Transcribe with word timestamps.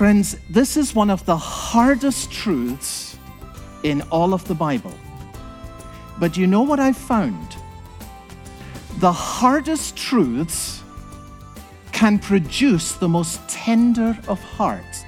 Friends, 0.00 0.38
this 0.48 0.78
is 0.78 0.94
one 0.94 1.10
of 1.10 1.26
the 1.26 1.36
hardest 1.36 2.32
truths 2.32 3.18
in 3.82 4.00
all 4.10 4.32
of 4.32 4.42
the 4.48 4.54
Bible. 4.54 4.94
But 6.18 6.38
you 6.38 6.46
know 6.46 6.62
what 6.62 6.80
I've 6.80 6.96
found? 6.96 7.54
The 8.96 9.12
hardest 9.12 9.98
truths 9.98 10.82
can 11.92 12.18
produce 12.18 12.92
the 12.92 13.10
most 13.10 13.46
tender 13.46 14.16
of 14.26 14.40
hearts. 14.40 15.04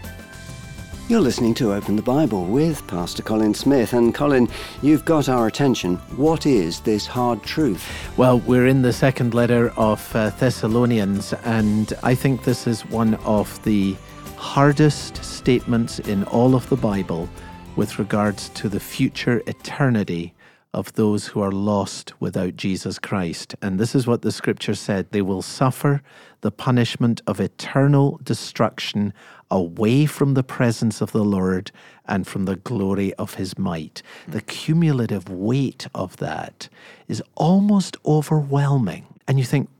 You're 1.08 1.22
listening 1.22 1.54
to 1.54 1.72
Open 1.72 1.96
the 1.96 2.02
Bible 2.02 2.44
with 2.44 2.86
Pastor 2.86 3.22
Colin 3.22 3.54
Smith. 3.54 3.94
And 3.94 4.14
Colin, 4.14 4.46
you've 4.82 5.06
got 5.06 5.26
our 5.26 5.46
attention. 5.46 5.96
What 6.16 6.44
is 6.44 6.80
this 6.80 7.06
hard 7.06 7.42
truth? 7.42 7.82
Well, 8.18 8.40
we're 8.40 8.66
in 8.66 8.82
the 8.82 8.92
second 8.92 9.32
letter 9.32 9.70
of 9.78 10.14
uh, 10.14 10.28
Thessalonians, 10.38 11.32
and 11.44 11.94
I 12.02 12.14
think 12.14 12.44
this 12.44 12.66
is 12.66 12.84
one 12.84 13.14
of 13.24 13.62
the 13.64 13.96
hardest 14.42 15.24
statements 15.24 16.00
in 16.00 16.24
all 16.24 16.56
of 16.56 16.68
the 16.68 16.76
Bible 16.76 17.28
with 17.76 18.00
regards 18.00 18.48
to 18.50 18.68
the 18.68 18.80
future 18.80 19.40
eternity 19.46 20.34
of 20.74 20.92
those 20.94 21.28
who 21.28 21.40
are 21.40 21.52
lost 21.52 22.12
without 22.20 22.56
Jesus 22.56 22.98
Christ. 22.98 23.54
And 23.62 23.78
this 23.78 23.94
is 23.94 24.06
what 24.06 24.22
the 24.22 24.32
scripture 24.32 24.74
said 24.74 25.10
they 25.10 25.22
will 25.22 25.42
suffer 25.42 26.02
the 26.40 26.50
punishment 26.50 27.22
of 27.26 27.40
eternal 27.40 28.18
destruction 28.24 29.14
away 29.48 30.06
from 30.06 30.34
the 30.34 30.42
presence 30.42 31.00
of 31.00 31.12
the 31.12 31.24
Lord 31.24 31.70
and 32.06 32.26
from 32.26 32.44
the 32.44 32.56
glory 32.56 33.14
of 33.14 33.34
his 33.34 33.56
might. 33.56 34.02
The 34.26 34.40
cumulative 34.40 35.28
weight 35.30 35.86
of 35.94 36.16
that 36.16 36.68
is 37.06 37.22
almost 37.36 37.96
overwhelming. 38.04 39.06
And 39.28 39.38
you 39.38 39.44
think, 39.44 39.70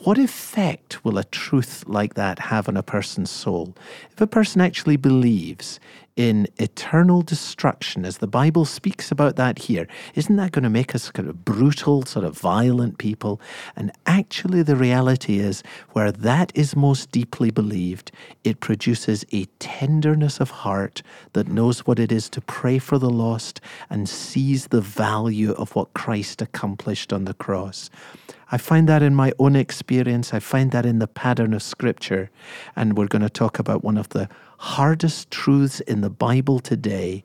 what 0.00 0.18
effect 0.18 1.04
will 1.04 1.18
a 1.18 1.24
truth 1.24 1.84
like 1.86 2.14
that 2.14 2.38
have 2.38 2.68
on 2.68 2.76
a 2.76 2.82
person's 2.82 3.30
soul? 3.30 3.74
If 4.10 4.20
a 4.20 4.26
person 4.26 4.60
actually 4.60 4.96
believes 4.96 5.80
in 6.14 6.46
eternal 6.58 7.22
destruction, 7.22 8.04
as 8.04 8.18
the 8.18 8.26
Bible 8.26 8.66
speaks 8.66 9.10
about 9.10 9.36
that 9.36 9.58
here, 9.58 9.88
isn't 10.14 10.36
that 10.36 10.52
going 10.52 10.62
to 10.62 10.68
make 10.68 10.94
us 10.94 11.10
kind 11.10 11.26
of 11.26 11.42
brutal, 11.44 12.04
sort 12.04 12.26
of 12.26 12.38
violent 12.38 12.98
people? 12.98 13.40
And 13.76 13.92
actually, 14.04 14.62
the 14.62 14.76
reality 14.76 15.38
is, 15.38 15.62
where 15.92 16.12
that 16.12 16.52
is 16.54 16.76
most 16.76 17.10
deeply 17.10 17.50
believed, 17.50 18.12
it 18.44 18.60
produces 18.60 19.24
a 19.32 19.46
tenderness 19.58 20.38
of 20.38 20.50
heart 20.50 21.02
that 21.32 21.48
knows 21.48 21.86
what 21.86 21.98
it 21.98 22.12
is 22.12 22.28
to 22.30 22.42
pray 22.42 22.78
for 22.78 22.98
the 22.98 23.10
lost 23.10 23.60
and 23.88 24.06
sees 24.06 24.66
the 24.66 24.82
value 24.82 25.52
of 25.52 25.74
what 25.74 25.94
Christ 25.94 26.42
accomplished 26.42 27.12
on 27.12 27.24
the 27.24 27.34
cross. 27.34 27.88
I 28.54 28.58
find 28.58 28.86
that 28.86 29.02
in 29.02 29.14
my 29.14 29.32
own 29.38 29.56
experience. 29.62 30.34
I 30.34 30.40
find 30.40 30.70
that 30.72 30.84
in 30.84 30.98
the 30.98 31.06
pattern 31.06 31.54
of 31.54 31.62
Scripture. 31.62 32.30
And 32.76 32.98
we're 32.98 33.06
going 33.06 33.22
to 33.22 33.30
talk 33.30 33.58
about 33.58 33.82
one 33.82 33.96
of 33.96 34.10
the 34.10 34.28
hardest 34.58 35.30
truths 35.30 35.80
in 35.80 36.02
the 36.02 36.10
Bible 36.10 36.60
today. 36.60 37.24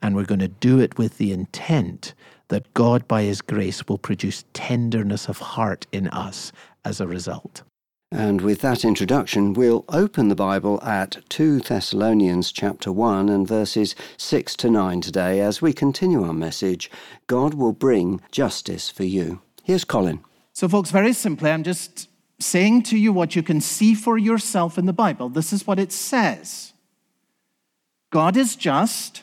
And 0.00 0.14
we're 0.14 0.24
going 0.24 0.38
to 0.38 0.48
do 0.48 0.78
it 0.78 0.96
with 0.96 1.18
the 1.18 1.32
intent 1.32 2.14
that 2.48 2.72
God, 2.74 3.08
by 3.08 3.22
His 3.22 3.42
grace, 3.42 3.86
will 3.88 3.98
produce 3.98 4.44
tenderness 4.52 5.28
of 5.28 5.38
heart 5.38 5.88
in 5.90 6.06
us 6.08 6.52
as 6.84 7.00
a 7.00 7.08
result. 7.08 7.62
And 8.10 8.40
with 8.40 8.62
that 8.62 8.86
introduction, 8.86 9.52
we'll 9.52 9.84
open 9.90 10.28
the 10.28 10.34
Bible 10.34 10.82
at 10.82 11.18
2 11.28 11.60
Thessalonians 11.60 12.52
chapter 12.52 12.90
1 12.90 13.28
and 13.28 13.46
verses 13.46 13.94
6 14.16 14.56
to 14.56 14.70
9 14.70 15.02
today 15.02 15.40
as 15.40 15.60
we 15.60 15.74
continue 15.74 16.24
our 16.24 16.32
message 16.32 16.90
God 17.26 17.52
will 17.52 17.74
bring 17.74 18.22
justice 18.30 18.88
for 18.88 19.04
you. 19.04 19.42
Here's 19.62 19.84
Colin. 19.84 20.20
So, 20.58 20.68
folks, 20.68 20.90
very 20.90 21.12
simply, 21.12 21.52
I'm 21.52 21.62
just 21.62 22.08
saying 22.40 22.82
to 22.90 22.98
you 22.98 23.12
what 23.12 23.36
you 23.36 23.44
can 23.44 23.60
see 23.60 23.94
for 23.94 24.18
yourself 24.18 24.76
in 24.76 24.86
the 24.86 24.92
Bible. 24.92 25.28
This 25.28 25.52
is 25.52 25.68
what 25.68 25.78
it 25.78 25.92
says 25.92 26.72
God 28.10 28.36
is 28.36 28.56
just, 28.56 29.22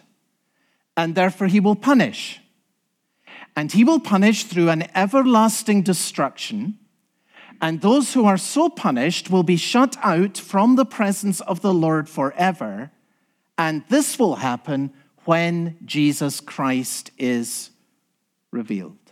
and 0.95 1.13
therefore 1.13 1.47
he 1.47 1.59
will 1.59 1.75
punish. 1.75 2.40
And 3.53 3.69
he 3.69 3.84
will 3.84 4.00
punish 4.00 4.45
through 4.45 4.69
an 4.69 4.88
everlasting 4.95 5.81
destruction. 5.81 6.79
And 7.59 7.81
those 7.81 8.13
who 8.13 8.24
are 8.24 8.38
so 8.38 8.69
punished 8.69 9.29
will 9.29 9.44
be 9.44 9.57
shut 9.57 9.97
out 10.01 10.38
from 10.38 10.78
the 10.78 10.85
presence 10.85 11.41
of 11.41 11.59
the 11.59 11.74
Lord 11.74 12.07
forever. 12.07 12.91
And 13.57 13.84
this 13.90 14.18
will 14.18 14.35
happen 14.35 14.94
when 15.25 15.75
Jesus 15.84 16.40
Christ 16.40 17.12
is 17.18 17.72
revealed. 18.51 19.04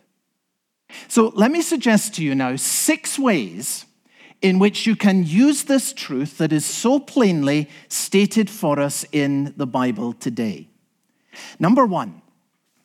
So 1.08 1.32
let 1.36 1.52
me 1.52 1.62
suggest 1.62 2.16
to 2.16 2.24
you 2.24 2.36
now 2.36 2.56
six 2.56 3.18
ways 3.18 3.86
in 4.42 4.60
which 4.60 4.86
you 4.86 4.96
can 4.96 5.24
use 5.24 5.64
this 5.64 5.94
truth 5.94 6.38
that 6.38 6.52
is 6.52 6.66
so 6.66 7.00
plainly 7.00 7.70
stated 7.88 8.50
for 8.50 8.80
us 8.80 9.06
in 9.12 9.54
the 9.56 9.66
Bible 9.66 10.14
today. 10.14 10.68
Number 11.60 11.86
one, 11.86 12.22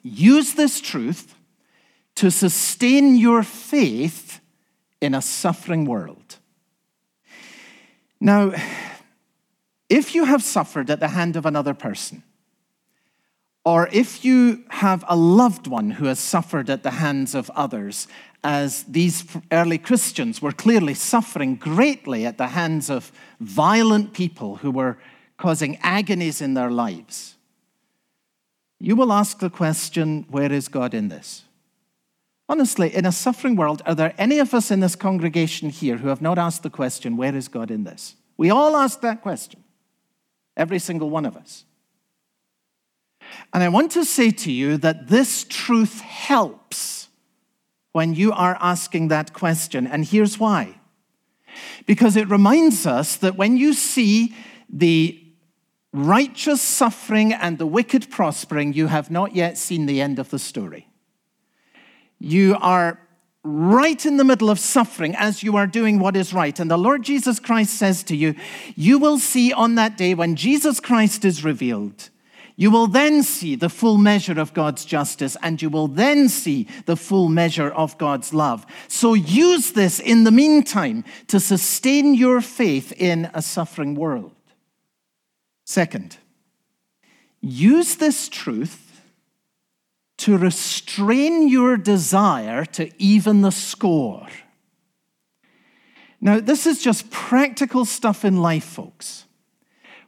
use 0.02 0.54
this 0.54 0.80
truth 0.80 1.34
to 2.14 2.30
sustain 2.30 3.16
your 3.16 3.42
faith 3.42 4.40
in 5.00 5.14
a 5.14 5.22
suffering 5.22 5.84
world. 5.84 6.36
Now, 8.20 8.52
if 9.88 10.14
you 10.14 10.24
have 10.24 10.42
suffered 10.42 10.90
at 10.90 11.00
the 11.00 11.08
hand 11.08 11.36
of 11.36 11.46
another 11.46 11.74
person, 11.74 12.22
or 13.68 13.86
if 13.92 14.24
you 14.24 14.64
have 14.70 15.04
a 15.08 15.14
loved 15.14 15.66
one 15.66 15.90
who 15.90 16.06
has 16.06 16.18
suffered 16.18 16.70
at 16.70 16.82
the 16.82 16.92
hands 16.92 17.34
of 17.34 17.50
others, 17.50 18.08
as 18.42 18.84
these 18.84 19.26
early 19.52 19.76
Christians 19.76 20.40
were 20.40 20.52
clearly 20.52 20.94
suffering 20.94 21.54
greatly 21.54 22.24
at 22.24 22.38
the 22.38 22.46
hands 22.46 22.88
of 22.88 23.12
violent 23.40 24.14
people 24.14 24.56
who 24.56 24.70
were 24.70 24.96
causing 25.36 25.76
agonies 25.82 26.40
in 26.40 26.54
their 26.54 26.70
lives, 26.70 27.36
you 28.80 28.96
will 28.96 29.12
ask 29.12 29.38
the 29.38 29.50
question 29.50 30.24
where 30.30 30.50
is 30.50 30.68
God 30.68 30.94
in 30.94 31.08
this? 31.08 31.42
Honestly, 32.48 32.94
in 32.94 33.04
a 33.04 33.12
suffering 33.12 33.54
world, 33.54 33.82
are 33.84 33.94
there 33.94 34.14
any 34.16 34.38
of 34.38 34.54
us 34.54 34.70
in 34.70 34.80
this 34.80 34.96
congregation 34.96 35.68
here 35.68 35.98
who 35.98 36.08
have 36.08 36.22
not 36.22 36.38
asked 36.38 36.62
the 36.62 36.70
question, 36.70 37.18
where 37.18 37.36
is 37.36 37.48
God 37.48 37.70
in 37.70 37.84
this? 37.84 38.16
We 38.38 38.48
all 38.48 38.78
ask 38.78 39.02
that 39.02 39.20
question, 39.20 39.62
every 40.56 40.78
single 40.78 41.10
one 41.10 41.26
of 41.26 41.36
us. 41.36 41.66
And 43.52 43.62
I 43.62 43.68
want 43.68 43.92
to 43.92 44.04
say 44.04 44.30
to 44.30 44.52
you 44.52 44.76
that 44.78 45.08
this 45.08 45.44
truth 45.44 46.00
helps 46.00 47.08
when 47.92 48.14
you 48.14 48.32
are 48.32 48.56
asking 48.60 49.08
that 49.08 49.32
question. 49.32 49.86
And 49.86 50.04
here's 50.04 50.38
why 50.38 50.78
because 51.86 52.16
it 52.16 52.28
reminds 52.28 52.86
us 52.86 53.16
that 53.16 53.36
when 53.36 53.56
you 53.56 53.72
see 53.72 54.34
the 54.68 55.20
righteous 55.92 56.60
suffering 56.60 57.32
and 57.32 57.58
the 57.58 57.66
wicked 57.66 58.10
prospering, 58.10 58.72
you 58.72 58.86
have 58.86 59.10
not 59.10 59.34
yet 59.34 59.56
seen 59.56 59.86
the 59.86 60.00
end 60.00 60.18
of 60.18 60.30
the 60.30 60.38
story. 60.38 60.88
You 62.18 62.56
are 62.60 63.00
right 63.42 64.04
in 64.04 64.16
the 64.16 64.24
middle 64.24 64.50
of 64.50 64.58
suffering 64.58 65.14
as 65.16 65.42
you 65.42 65.56
are 65.56 65.66
doing 65.66 65.98
what 65.98 66.16
is 66.16 66.34
right. 66.34 66.58
And 66.58 66.70
the 66.70 66.76
Lord 66.76 67.02
Jesus 67.02 67.40
Christ 67.40 67.74
says 67.74 68.02
to 68.04 68.16
you, 68.16 68.34
You 68.74 68.98
will 68.98 69.18
see 69.18 69.52
on 69.52 69.76
that 69.76 69.96
day 69.96 70.14
when 70.14 70.36
Jesus 70.36 70.80
Christ 70.80 71.24
is 71.24 71.44
revealed 71.44 72.10
you 72.60 72.72
will 72.72 72.88
then 72.88 73.22
see 73.22 73.54
the 73.54 73.68
full 73.68 73.98
measure 73.98 74.40
of 74.40 74.52
God's 74.52 74.84
justice 74.84 75.36
and 75.44 75.62
you 75.62 75.70
will 75.70 75.86
then 75.86 76.28
see 76.28 76.66
the 76.86 76.96
full 76.96 77.28
measure 77.28 77.70
of 77.70 77.96
God's 77.98 78.34
love. 78.34 78.66
So 78.88 79.14
use 79.14 79.70
this 79.70 80.00
in 80.00 80.24
the 80.24 80.32
meantime 80.32 81.04
to 81.28 81.38
sustain 81.38 82.14
your 82.14 82.40
faith 82.40 82.92
in 82.96 83.30
a 83.32 83.42
suffering 83.42 83.94
world. 83.94 84.32
Second, 85.64 86.16
use 87.40 87.94
this 87.94 88.28
truth 88.28 89.02
to 90.16 90.36
restrain 90.36 91.46
your 91.46 91.76
desire 91.76 92.64
to 92.64 92.90
even 93.00 93.42
the 93.42 93.52
score. 93.52 94.26
Now, 96.20 96.40
this 96.40 96.66
is 96.66 96.82
just 96.82 97.12
practical 97.12 97.84
stuff 97.84 98.24
in 98.24 98.38
life, 98.38 98.64
folks. 98.64 99.26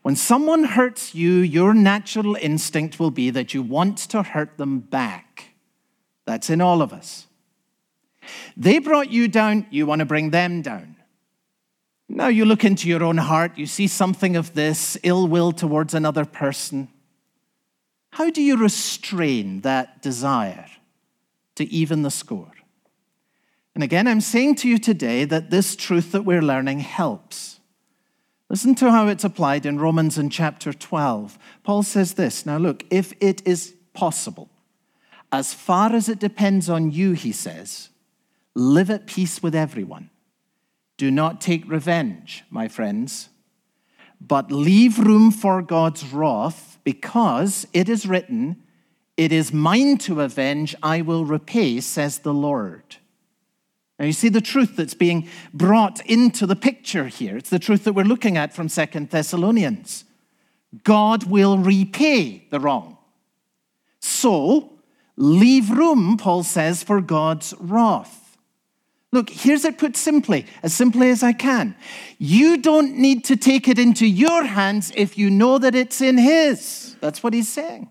When 0.02 0.16
someone 0.16 0.64
hurts 0.64 1.14
you, 1.14 1.32
your 1.34 1.74
natural 1.74 2.36
instinct 2.36 2.98
will 2.98 3.10
be 3.10 3.30
that 3.30 3.52
you 3.52 3.62
want 3.62 3.98
to 3.98 4.22
hurt 4.22 4.56
them 4.56 4.80
back. 4.80 5.54
That's 6.24 6.48
in 6.48 6.60
all 6.60 6.80
of 6.80 6.92
us. 6.92 7.26
They 8.56 8.78
brought 8.78 9.10
you 9.10 9.28
down, 9.28 9.66
you 9.70 9.86
want 9.86 10.00
to 10.00 10.04
bring 10.06 10.30
them 10.30 10.62
down. 10.62 10.96
Now 12.08 12.28
you 12.28 12.44
look 12.44 12.64
into 12.64 12.88
your 12.88 13.04
own 13.04 13.18
heart, 13.18 13.56
you 13.56 13.66
see 13.66 13.86
something 13.86 14.36
of 14.36 14.54
this 14.54 14.98
ill 15.02 15.28
will 15.28 15.52
towards 15.52 15.94
another 15.94 16.24
person. 16.24 16.88
How 18.12 18.30
do 18.30 18.42
you 18.42 18.56
restrain 18.56 19.60
that 19.60 20.02
desire 20.02 20.66
to 21.54 21.64
even 21.72 22.02
the 22.02 22.10
score? 22.10 22.52
And 23.74 23.84
again, 23.84 24.08
I'm 24.08 24.20
saying 24.20 24.56
to 24.56 24.68
you 24.68 24.78
today 24.78 25.24
that 25.24 25.50
this 25.50 25.76
truth 25.76 26.10
that 26.12 26.24
we're 26.24 26.42
learning 26.42 26.80
helps. 26.80 27.59
Listen 28.50 28.74
to 28.74 28.90
how 28.90 29.06
it's 29.06 29.22
applied 29.22 29.64
in 29.64 29.78
Romans 29.78 30.18
in 30.18 30.28
chapter 30.28 30.72
12. 30.72 31.38
Paul 31.62 31.84
says 31.84 32.14
this 32.14 32.44
Now, 32.44 32.58
look, 32.58 32.84
if 32.90 33.14
it 33.20 33.46
is 33.46 33.76
possible, 33.94 34.50
as 35.30 35.54
far 35.54 35.94
as 35.94 36.08
it 36.08 36.18
depends 36.18 36.68
on 36.68 36.90
you, 36.90 37.12
he 37.12 37.30
says, 37.30 37.90
live 38.56 38.90
at 38.90 39.06
peace 39.06 39.40
with 39.40 39.54
everyone. 39.54 40.10
Do 40.96 41.12
not 41.12 41.40
take 41.40 41.70
revenge, 41.70 42.42
my 42.50 42.66
friends, 42.66 43.28
but 44.20 44.50
leave 44.50 44.98
room 44.98 45.30
for 45.30 45.62
God's 45.62 46.04
wrath, 46.12 46.78
because 46.82 47.68
it 47.72 47.88
is 47.88 48.04
written, 48.04 48.64
It 49.16 49.30
is 49.30 49.52
mine 49.52 49.96
to 49.98 50.22
avenge, 50.22 50.74
I 50.82 51.02
will 51.02 51.24
repay, 51.24 51.80
says 51.80 52.18
the 52.18 52.34
Lord. 52.34 52.96
Now, 54.00 54.06
you 54.06 54.14
see 54.14 54.30
the 54.30 54.40
truth 54.40 54.76
that's 54.76 54.94
being 54.94 55.28
brought 55.52 56.00
into 56.06 56.46
the 56.46 56.56
picture 56.56 57.08
here. 57.08 57.36
It's 57.36 57.50
the 57.50 57.58
truth 57.58 57.84
that 57.84 57.92
we're 57.92 58.02
looking 58.02 58.38
at 58.38 58.54
from 58.54 58.70
Second 58.70 59.10
Thessalonians. 59.10 60.06
God 60.84 61.24
will 61.24 61.58
repay 61.58 62.46
the 62.48 62.60
wrong. 62.60 62.96
So, 64.00 64.72
leave 65.16 65.68
room, 65.68 66.16
Paul 66.16 66.44
says, 66.44 66.82
for 66.82 67.02
God's 67.02 67.52
wrath. 67.60 68.38
Look, 69.12 69.28
here's 69.28 69.66
it 69.66 69.76
put 69.76 69.98
simply, 69.98 70.46
as 70.62 70.72
simply 70.72 71.10
as 71.10 71.22
I 71.22 71.34
can. 71.34 71.76
You 72.16 72.56
don't 72.56 72.96
need 72.96 73.26
to 73.26 73.36
take 73.36 73.68
it 73.68 73.78
into 73.78 74.06
your 74.06 74.44
hands 74.44 74.92
if 74.96 75.18
you 75.18 75.28
know 75.28 75.58
that 75.58 75.74
it's 75.74 76.00
in 76.00 76.16
His. 76.16 76.96
That's 77.00 77.22
what 77.22 77.34
he's 77.34 77.50
saying. 77.50 77.90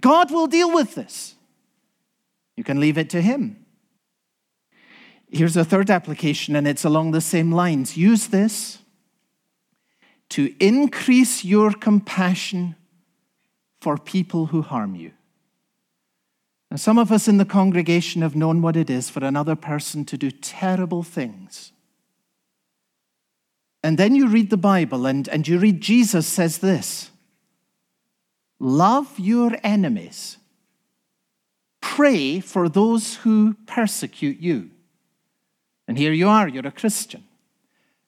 God 0.00 0.30
will 0.30 0.46
deal 0.46 0.72
with 0.72 0.94
this. 0.94 1.34
You 2.56 2.64
can 2.64 2.80
leave 2.80 2.96
it 2.96 3.10
to 3.10 3.20
Him. 3.20 3.63
Here's 5.34 5.56
a 5.56 5.64
third 5.64 5.90
application, 5.90 6.54
and 6.54 6.68
it's 6.68 6.84
along 6.84 7.10
the 7.10 7.20
same 7.20 7.50
lines. 7.50 7.96
Use 7.96 8.28
this 8.28 8.78
to 10.28 10.54
increase 10.60 11.44
your 11.44 11.72
compassion 11.72 12.76
for 13.80 13.98
people 13.98 14.46
who 14.46 14.62
harm 14.62 14.94
you. 14.94 15.10
Now, 16.70 16.76
some 16.76 16.98
of 16.98 17.10
us 17.10 17.26
in 17.26 17.38
the 17.38 17.44
congregation 17.44 18.22
have 18.22 18.36
known 18.36 18.62
what 18.62 18.76
it 18.76 18.88
is 18.88 19.10
for 19.10 19.24
another 19.24 19.56
person 19.56 20.04
to 20.04 20.16
do 20.16 20.30
terrible 20.30 21.02
things. 21.02 21.72
And 23.82 23.98
then 23.98 24.14
you 24.14 24.28
read 24.28 24.50
the 24.50 24.56
Bible 24.56 25.04
and, 25.04 25.28
and 25.28 25.48
you 25.48 25.58
read 25.58 25.80
Jesus 25.80 26.28
says 26.28 26.58
this 26.58 27.10
Love 28.60 29.18
your 29.18 29.58
enemies, 29.64 30.38
pray 31.80 32.38
for 32.38 32.68
those 32.68 33.16
who 33.16 33.54
persecute 33.66 34.38
you. 34.38 34.70
And 35.86 35.98
here 35.98 36.12
you 36.12 36.28
are, 36.28 36.48
you're 36.48 36.66
a 36.66 36.72
Christian. 36.72 37.24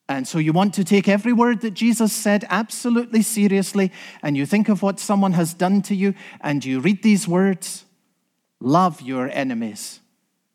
And 0.09 0.27
so 0.27 0.37
you 0.37 0.53
want 0.53 0.73
to 0.75 0.83
take 0.83 1.09
every 1.09 1.33
word 1.33 1.61
that 1.61 1.71
Jesus 1.71 2.13
said 2.13 2.45
absolutely 2.49 3.21
seriously, 3.21 3.91
and 4.23 4.37
you 4.37 4.45
think 4.45 4.69
of 4.69 4.81
what 4.81 4.99
someone 4.99 5.33
has 5.33 5.53
done 5.53 5.81
to 5.83 5.95
you, 5.95 6.13
and 6.39 6.63
you 6.63 6.79
read 6.79 7.03
these 7.03 7.27
words 7.27 7.85
Love 8.59 9.01
your 9.01 9.29
enemies. 9.29 9.99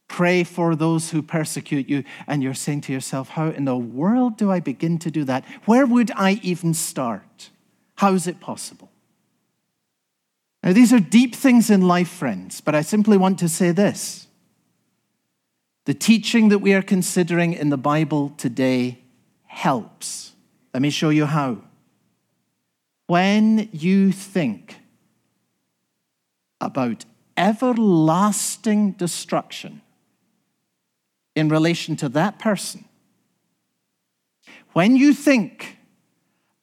Pray 0.09 0.45
for 0.45 0.75
those 0.75 1.11
who 1.11 1.23
persecute 1.23 1.89
you. 1.89 2.05
And 2.27 2.43
you're 2.43 2.53
saying 2.53 2.83
to 2.83 2.93
yourself, 2.93 3.31
How 3.31 3.49
in 3.49 3.65
the 3.65 3.77
world 3.77 4.37
do 4.37 4.51
I 4.51 4.61
begin 4.61 4.99
to 4.99 5.11
do 5.11 5.25
that? 5.25 5.45
Where 5.65 5.87
would 5.87 6.11
I 6.17 6.41
even 6.43 6.75
start? 6.75 7.51
How 7.95 8.13
is 8.13 8.27
it 8.27 8.41
possible? 8.41 8.91
Now, 10.63 10.73
these 10.73 10.93
are 10.93 11.01
deep 11.01 11.35
things 11.35 11.71
in 11.71 11.83
life, 11.83 12.09
friends, 12.09 12.61
but 12.61 12.75
I 12.75 12.83
simply 12.83 13.17
want 13.17 13.39
to 13.39 13.49
say 13.49 13.73
this. 13.73 14.27
The 15.84 15.94
teaching 15.94 16.49
that 16.50 16.61
we 16.61 16.75
are 16.75 16.82
considering 16.82 17.52
in 17.52 17.70
the 17.70 17.76
Bible 17.76 18.31
today 18.37 18.99
helps. 19.44 20.32
Let 20.73 20.81
me 20.81 20.90
show 20.90 21.11
you 21.11 21.26
how. 21.26 21.58
When 23.06 23.69
you 23.73 24.12
think 24.12 24.76
about 26.61 27.05
everlasting 27.37 28.93
destruction 28.93 29.82
in 31.34 31.49
relation 31.49 31.96
to 31.96 32.08
that 32.11 32.38
person, 32.38 32.84
when 34.73 34.96
you 34.96 35.12
think 35.12 35.79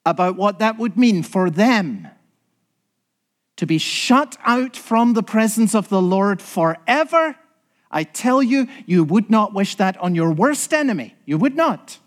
about 0.05 0.37
what 0.37 0.59
that 0.59 0.79
would 0.79 0.97
mean 0.97 1.23
for 1.23 1.49
them 1.49 2.07
to 3.57 3.65
be 3.65 3.77
shut 3.77 4.37
out 4.45 4.77
from 4.77 5.13
the 5.13 5.21
presence 5.21 5.75
of 5.75 5.89
the 5.89 6.01
Lord 6.01 6.41
forever, 6.41 7.35
I 7.91 8.03
tell 8.03 8.43
you, 8.43 8.67
you 8.85 9.03
would 9.03 9.29
not 9.29 9.53
wish 9.53 9.75
that 9.75 9.97
on 9.97 10.15
your 10.15 10.31
worst 10.31 10.73
enemy. 10.73 11.15
You 11.25 11.37
would 11.37 11.55
not. 11.55 11.97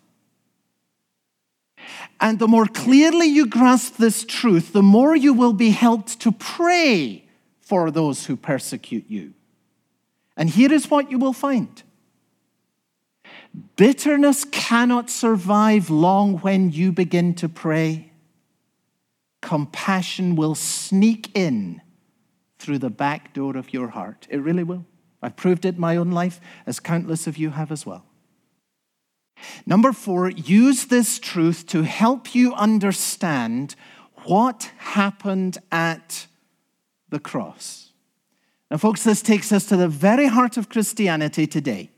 And 2.21 2.39
the 2.39 2.47
more 2.47 2.67
clearly 2.67 3.27
you 3.27 3.47
grasp 3.47 3.97
this 3.97 4.25
truth, 4.25 4.73
the 4.73 4.83
more 4.83 5.17
you 5.17 5.33
will 5.33 5.53
be 5.53 5.71
helped 5.71 6.21
to 6.21 6.31
pray 6.31 7.25
for 7.61 7.91
those 7.91 8.27
who 8.27 8.37
persecute 8.37 9.07
you. 9.09 9.35
And 10.37 10.49
here 10.49 10.73
is 10.73 10.91
what 10.91 11.11
you 11.11 11.19
will 11.19 11.33
find 11.33 11.83
bitterness 13.77 14.45
cannot 14.45 15.11
survive 15.11 15.91
long 15.91 16.39
when 16.39 16.71
you 16.71 16.93
begin 16.93 17.35
to 17.35 17.49
pray. 17.49 18.11
Compassion 19.43 20.37
will 20.37 20.55
sneak 20.55 21.37
in 21.37 21.83
through 22.59 22.79
the 22.79 22.91
back 22.91 23.35
door 23.35 23.57
of 23.57 23.73
your 23.73 23.89
heart. 23.89 24.27
It 24.31 24.39
really 24.39 24.63
will. 24.63 24.87
I've 25.23 25.37
proved 25.37 25.65
it 25.65 25.77
in 25.77 25.81
my 25.81 25.97
own 25.97 26.11
life, 26.11 26.41
as 26.67 26.81
countless 26.81 27.27
of 27.27 27.37
you 27.37 27.51
have 27.51 27.71
as 27.71 27.87
well. 27.87 28.05
Number 29.67 29.93
four, 29.93 30.31
use 30.31 30.87
this 30.87 31.19
truth 31.19 31.67
to 31.69 31.83
help 31.83 32.35
you 32.35 32.55
understand 32.55 33.75
what 34.25 34.71
happened 34.79 35.59
at 35.71 36.27
the 37.09 37.19
cross. 37.19 37.93
Now, 38.71 38.79
folks, 38.79 39.05
this 39.05 39.23
takes 39.23 39.53
us 39.53 39.67
to 39.67 39.77
the 39.77 39.89
very 39.89 40.27
heart 40.27 40.57
of 40.57 40.69
Christianity 40.69 41.47
today. 41.47 41.91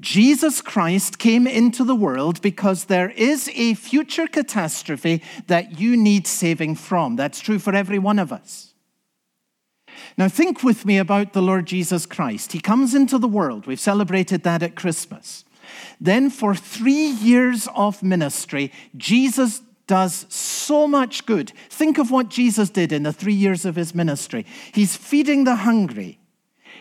Jesus 0.00 0.60
Christ 0.60 1.18
came 1.18 1.46
into 1.46 1.84
the 1.84 1.94
world 1.94 2.40
because 2.42 2.84
there 2.84 3.10
is 3.10 3.50
a 3.54 3.74
future 3.74 4.26
catastrophe 4.26 5.22
that 5.46 5.80
you 5.80 5.96
need 5.96 6.26
saving 6.26 6.76
from. 6.76 7.16
That's 7.16 7.40
true 7.40 7.58
for 7.58 7.74
every 7.74 7.98
one 7.98 8.18
of 8.18 8.32
us. 8.32 8.74
Now, 10.16 10.28
think 10.28 10.62
with 10.62 10.84
me 10.84 10.98
about 10.98 11.32
the 11.32 11.42
Lord 11.42 11.66
Jesus 11.66 12.06
Christ. 12.06 12.52
He 12.52 12.60
comes 12.60 12.94
into 12.94 13.18
the 13.18 13.28
world. 13.28 13.66
We've 13.66 13.80
celebrated 13.80 14.42
that 14.42 14.62
at 14.62 14.74
Christmas. 14.76 15.44
Then, 16.00 16.30
for 16.30 16.54
three 16.54 17.06
years 17.06 17.68
of 17.74 18.02
ministry, 18.02 18.72
Jesus 18.96 19.62
does 19.86 20.26
so 20.28 20.86
much 20.86 21.26
good. 21.26 21.52
Think 21.70 21.98
of 21.98 22.10
what 22.10 22.28
Jesus 22.28 22.70
did 22.70 22.92
in 22.92 23.02
the 23.02 23.12
three 23.12 23.34
years 23.34 23.64
of 23.64 23.74
his 23.74 23.94
ministry. 23.94 24.46
He's 24.72 24.96
feeding 24.96 25.44
the 25.44 25.56
hungry, 25.56 26.20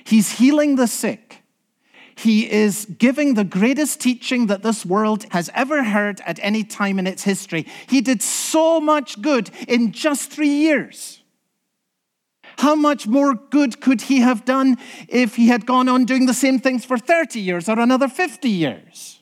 he's 0.03 0.33
healing 0.33 0.75
the 0.75 0.87
sick. 0.87 1.43
He 2.15 2.51
is 2.51 2.85
giving 2.85 3.35
the 3.35 3.43
greatest 3.43 4.01
teaching 4.01 4.47
that 4.47 4.63
this 4.63 4.83
world 4.83 5.25
has 5.29 5.51
ever 5.53 5.83
heard 5.83 6.19
at 6.25 6.39
any 6.41 6.63
time 6.63 6.97
in 6.97 7.05
its 7.05 7.21
history. 7.21 7.67
He 7.87 8.01
did 8.01 8.23
so 8.23 8.79
much 8.79 9.21
good 9.21 9.51
in 9.67 9.91
just 9.91 10.31
three 10.31 10.49
years. 10.49 11.21
How 12.57 12.75
much 12.75 13.07
more 13.07 13.35
good 13.35 13.81
could 13.81 14.01
he 14.01 14.19
have 14.19 14.45
done 14.45 14.77
if 15.07 15.35
he 15.35 15.47
had 15.47 15.65
gone 15.65 15.87
on 15.87 16.05
doing 16.05 16.25
the 16.25 16.33
same 16.33 16.59
things 16.59 16.85
for 16.85 16.97
30 16.97 17.39
years 17.39 17.69
or 17.69 17.79
another 17.79 18.07
50 18.07 18.49
years? 18.49 19.21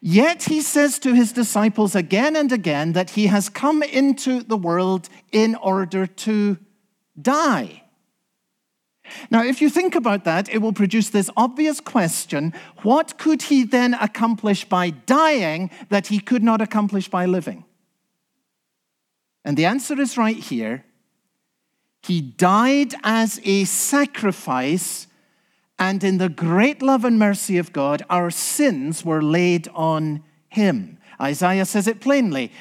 Yet 0.00 0.44
he 0.44 0.60
says 0.60 0.98
to 0.98 1.14
his 1.14 1.32
disciples 1.32 1.94
again 1.94 2.36
and 2.36 2.52
again 2.52 2.92
that 2.92 3.10
he 3.10 3.28
has 3.28 3.48
come 3.48 3.82
into 3.82 4.42
the 4.42 4.56
world 4.56 5.08
in 5.32 5.54
order 5.54 6.06
to 6.06 6.58
die. 7.20 7.84
Now, 9.30 9.44
if 9.44 9.60
you 9.60 9.70
think 9.70 9.94
about 9.94 10.24
that, 10.24 10.48
it 10.48 10.58
will 10.58 10.72
produce 10.72 11.10
this 11.10 11.30
obvious 11.36 11.80
question 11.80 12.52
what 12.82 13.18
could 13.18 13.42
he 13.42 13.64
then 13.64 13.94
accomplish 13.94 14.64
by 14.64 14.90
dying 14.90 15.70
that 15.90 16.08
he 16.08 16.18
could 16.18 16.42
not 16.42 16.60
accomplish 16.60 17.08
by 17.08 17.26
living? 17.26 17.64
And 19.44 19.56
the 19.56 19.66
answer 19.66 20.00
is 20.00 20.18
right 20.18 20.36
here. 20.36 20.84
He 22.06 22.20
died 22.20 22.94
as 23.02 23.40
a 23.44 23.64
sacrifice 23.64 25.06
and 25.78 26.04
in 26.04 26.18
the 26.18 26.28
great 26.28 26.82
love 26.82 27.04
and 27.04 27.18
mercy 27.18 27.58
of 27.58 27.72
God, 27.72 28.04
our 28.08 28.30
sins 28.30 29.04
were 29.04 29.22
laid 29.22 29.68
on 29.74 30.22
him. 30.48 30.98
Isaiah 31.20 31.64
says 31.64 31.88
it 31.88 32.00
plainly. 32.00 32.52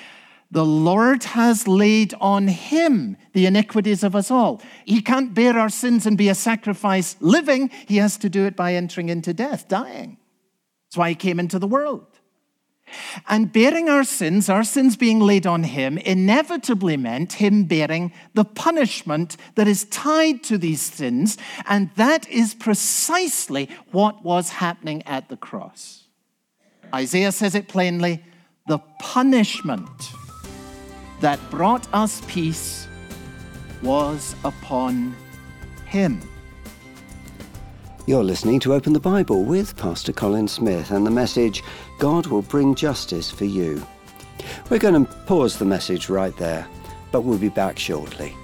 The 0.50 0.65
Lord 0.65 1.23
has 1.23 1.67
laid 1.67 2.13
on 2.21 2.47
him 2.47 3.17
the 3.33 3.45
iniquities 3.45 4.03
of 4.03 4.15
us 4.15 4.29
all. 4.29 4.62
He 4.85 5.01
can't 5.01 5.33
bear 5.33 5.57
our 5.57 5.69
sins 5.69 6.05
and 6.05 6.17
be 6.17 6.29
a 6.29 6.35
sacrifice 6.35 7.15
living. 7.19 7.69
He 7.88 7.97
has 7.97 8.17
to 8.17 8.29
do 8.29 8.45
it 8.45 8.55
by 8.55 8.75
entering 8.75 9.09
into 9.09 9.33
death, 9.33 9.67
dying. 9.67 10.17
That's 10.85 10.97
why 10.97 11.09
he 11.09 11.15
came 11.15 11.39
into 11.39 11.59
the 11.59 11.67
world. 11.67 12.05
And 13.27 13.51
bearing 13.51 13.89
our 13.89 14.03
sins, 14.03 14.50
our 14.50 14.63
sins 14.63 14.95
being 14.95 15.19
laid 15.19 15.45
on 15.45 15.63
him, 15.63 15.97
inevitably 15.97 16.97
meant 16.97 17.33
him 17.33 17.65
bearing 17.65 18.12
the 18.33 18.45
punishment 18.45 19.38
that 19.55 19.67
is 19.67 19.85
tied 19.85 20.43
to 20.43 20.57
these 20.57 20.81
sins. 20.81 21.38
And 21.67 21.89
that 21.95 22.29
is 22.29 22.53
precisely 22.53 23.69
what 23.91 24.23
was 24.23 24.50
happening 24.50 25.03
at 25.03 25.29
the 25.29 25.38
cross. 25.38 26.03
Isaiah 26.93 27.31
says 27.31 27.55
it 27.55 27.67
plainly 27.67 28.23
the 28.67 28.79
punishment 29.00 29.89
that 31.21 31.39
brought 31.50 31.88
us 31.93 32.21
peace 32.27 32.88
was 33.81 34.35
upon 34.43 35.15
him. 35.85 36.21
You're 38.05 38.22
listening 38.22 38.60
to 38.62 38.74
Open 38.74 38.91
the 38.91 39.00
Bible 39.00 39.45
with 39.45 39.77
Pastor 39.77 40.12
Colin 40.12 40.50
Smith 40.50 40.91
and 40.91 41.07
the 41.07 41.12
message 41.12 41.63
God 42.00 42.27
will 42.27 42.41
bring 42.41 42.75
justice 42.75 43.31
for 43.31 43.45
you. 43.45 43.81
We're 44.69 44.79
going 44.79 45.05
to 45.05 45.13
pause 45.25 45.57
the 45.57 45.63
message 45.63 46.10
right 46.10 46.36
there, 46.36 46.67
but 47.13 47.22
we'll 47.22 47.38
be 47.38 47.48
back 47.48 47.79
shortly. 47.79 48.36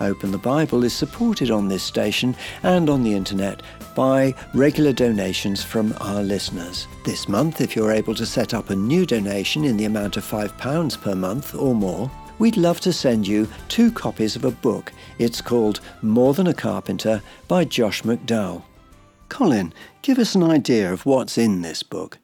Open 0.00 0.30
the 0.30 0.38
Bible 0.38 0.84
is 0.84 0.92
supported 0.92 1.50
on 1.50 1.66
this 1.66 1.82
station 1.82 2.36
and 2.62 2.88
on 2.88 3.02
the 3.02 3.12
internet 3.12 3.62
by 3.96 4.36
regular 4.54 4.92
donations 4.92 5.64
from 5.64 5.92
our 6.00 6.22
listeners. 6.22 6.86
This 7.02 7.28
month, 7.28 7.60
if 7.60 7.74
you're 7.74 7.90
able 7.90 8.14
to 8.14 8.24
set 8.24 8.54
up 8.54 8.70
a 8.70 8.76
new 8.76 9.04
donation 9.04 9.64
in 9.64 9.76
the 9.76 9.86
amount 9.86 10.16
of 10.16 10.22
£5 10.22 11.00
per 11.00 11.16
month 11.16 11.56
or 11.56 11.74
more, 11.74 12.08
we'd 12.38 12.56
love 12.56 12.78
to 12.82 12.92
send 12.92 13.26
you 13.26 13.48
two 13.66 13.90
copies 13.90 14.36
of 14.36 14.44
a 14.44 14.52
book. 14.52 14.92
It's 15.18 15.40
called 15.40 15.80
More 16.02 16.34
Than 16.34 16.46
a 16.46 16.54
Carpenter 16.54 17.20
by 17.48 17.64
Josh 17.64 18.02
McDowell. 18.02 18.62
Colin, 19.28 19.72
give 20.02 20.18
us 20.18 20.34
an 20.34 20.42
idea 20.42 20.92
of 20.92 21.06
what's 21.06 21.38
in 21.38 21.62
this 21.62 21.82
book. 21.82 22.18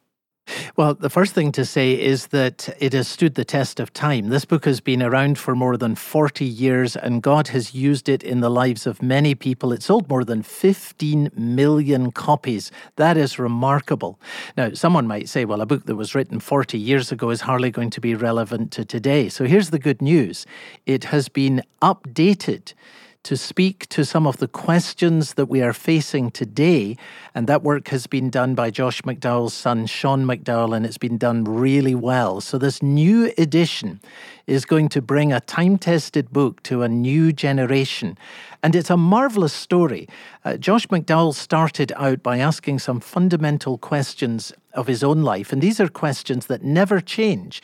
Well, 0.77 0.95
the 0.95 1.09
first 1.09 1.33
thing 1.33 1.53
to 1.53 1.65
say 1.65 1.99
is 1.99 2.27
that 2.29 2.69
it 2.79 2.93
has 2.93 3.09
stood 3.09 3.35
the 3.35 3.45
test 3.45 3.81
of 3.81 3.93
time. 3.95 4.29
This 4.29 4.45
book 4.45 4.67
has 4.67 4.81
been 4.81 5.03
around 5.03 5.39
for 5.39 5.55
more 5.55 5.77
than 5.77 5.95
40 5.95 6.45
years, 6.45 6.97
and 6.97 7.23
God 7.23 7.49
has 7.49 7.75
used 7.75 8.09
it 8.11 8.23
in 8.23 8.41
the 8.41 8.51
lives 8.51 8.87
of 8.87 9.01
many 9.01 9.35
people. 9.35 9.73
It 9.73 9.83
sold 9.83 10.09
more 10.09 10.23
than 10.23 10.43
15 10.43 11.31
million 11.35 12.13
copies. 12.13 12.71
That 12.97 13.17
is 13.17 13.39
remarkable. 13.39 14.21
Now, 14.57 14.73
someone 14.75 15.07
might 15.07 15.29
say, 15.29 15.47
well, 15.47 15.63
a 15.63 15.67
book 15.67 15.87
that 15.87 15.97
was 15.97 16.15
written 16.15 16.41
40 16.41 16.79
years 16.79 17.11
ago 17.11 17.31
is 17.31 17.43
hardly 17.43 17.71
going 17.71 17.91
to 17.91 18.01
be 18.01 18.15
relevant 18.15 18.71
to 18.73 18.85
today. 18.85 19.31
So 19.31 19.45
here's 19.45 19.71
the 19.71 19.79
good 19.79 20.03
news 20.03 20.45
it 20.85 21.05
has 21.05 21.29
been 21.29 21.63
updated 21.81 22.75
to 23.25 23.37
speak 23.37 23.89
to 23.89 24.05
some 24.05 24.27
of 24.27 24.37
the 24.37 24.47
questions 24.47 25.35
that 25.35 25.47
we 25.47 25.63
are 25.63 25.73
facing 25.73 26.31
today. 26.31 26.97
And 27.35 27.47
that 27.47 27.63
work 27.63 27.89
has 27.89 28.07
been 28.07 28.31
done 28.31 28.55
by 28.55 28.71
Josh 28.71 29.03
McDowell's 29.03 29.55
son, 29.55 29.87
Sean 29.87 30.25
McDowell, 30.25 30.77
and 30.77 30.87
it's 30.87 30.99
been 30.99 31.19
done 31.19 31.45
really 31.45 31.95
well. 31.95 32.41
So, 32.41 32.59
this 32.59 32.83
new 32.83 33.33
edition 33.37 34.01
is 34.47 34.65
going 34.65 34.91
to 34.91 35.03
bring 35.03 35.33
a 35.33 35.41
time 35.41 35.79
tested 35.79 36.31
book 36.31 36.63
to 36.65 36.83
a 36.83 36.89
new 36.89 37.33
generation. 37.33 38.17
And 38.65 38.75
it's 38.75 38.89
a 38.89 38.97
marvelous 38.97 39.53
story. 39.53 40.09
Uh, 40.43 40.57
Josh 40.57 40.87
McDowell 40.87 41.35
started 41.35 41.93
out 41.97 42.23
by 42.23 42.39
asking 42.39 42.79
some 42.79 42.99
fundamental 42.99 43.77
questions 43.77 44.55
of 44.73 44.87
his 44.87 45.05
own 45.05 45.23
life. 45.23 45.53
And 45.53 45.61
these 45.61 45.81
are 45.81 45.89
questions 45.89 46.47
that 46.47 46.63
never 46.65 47.03
change 47.03 47.61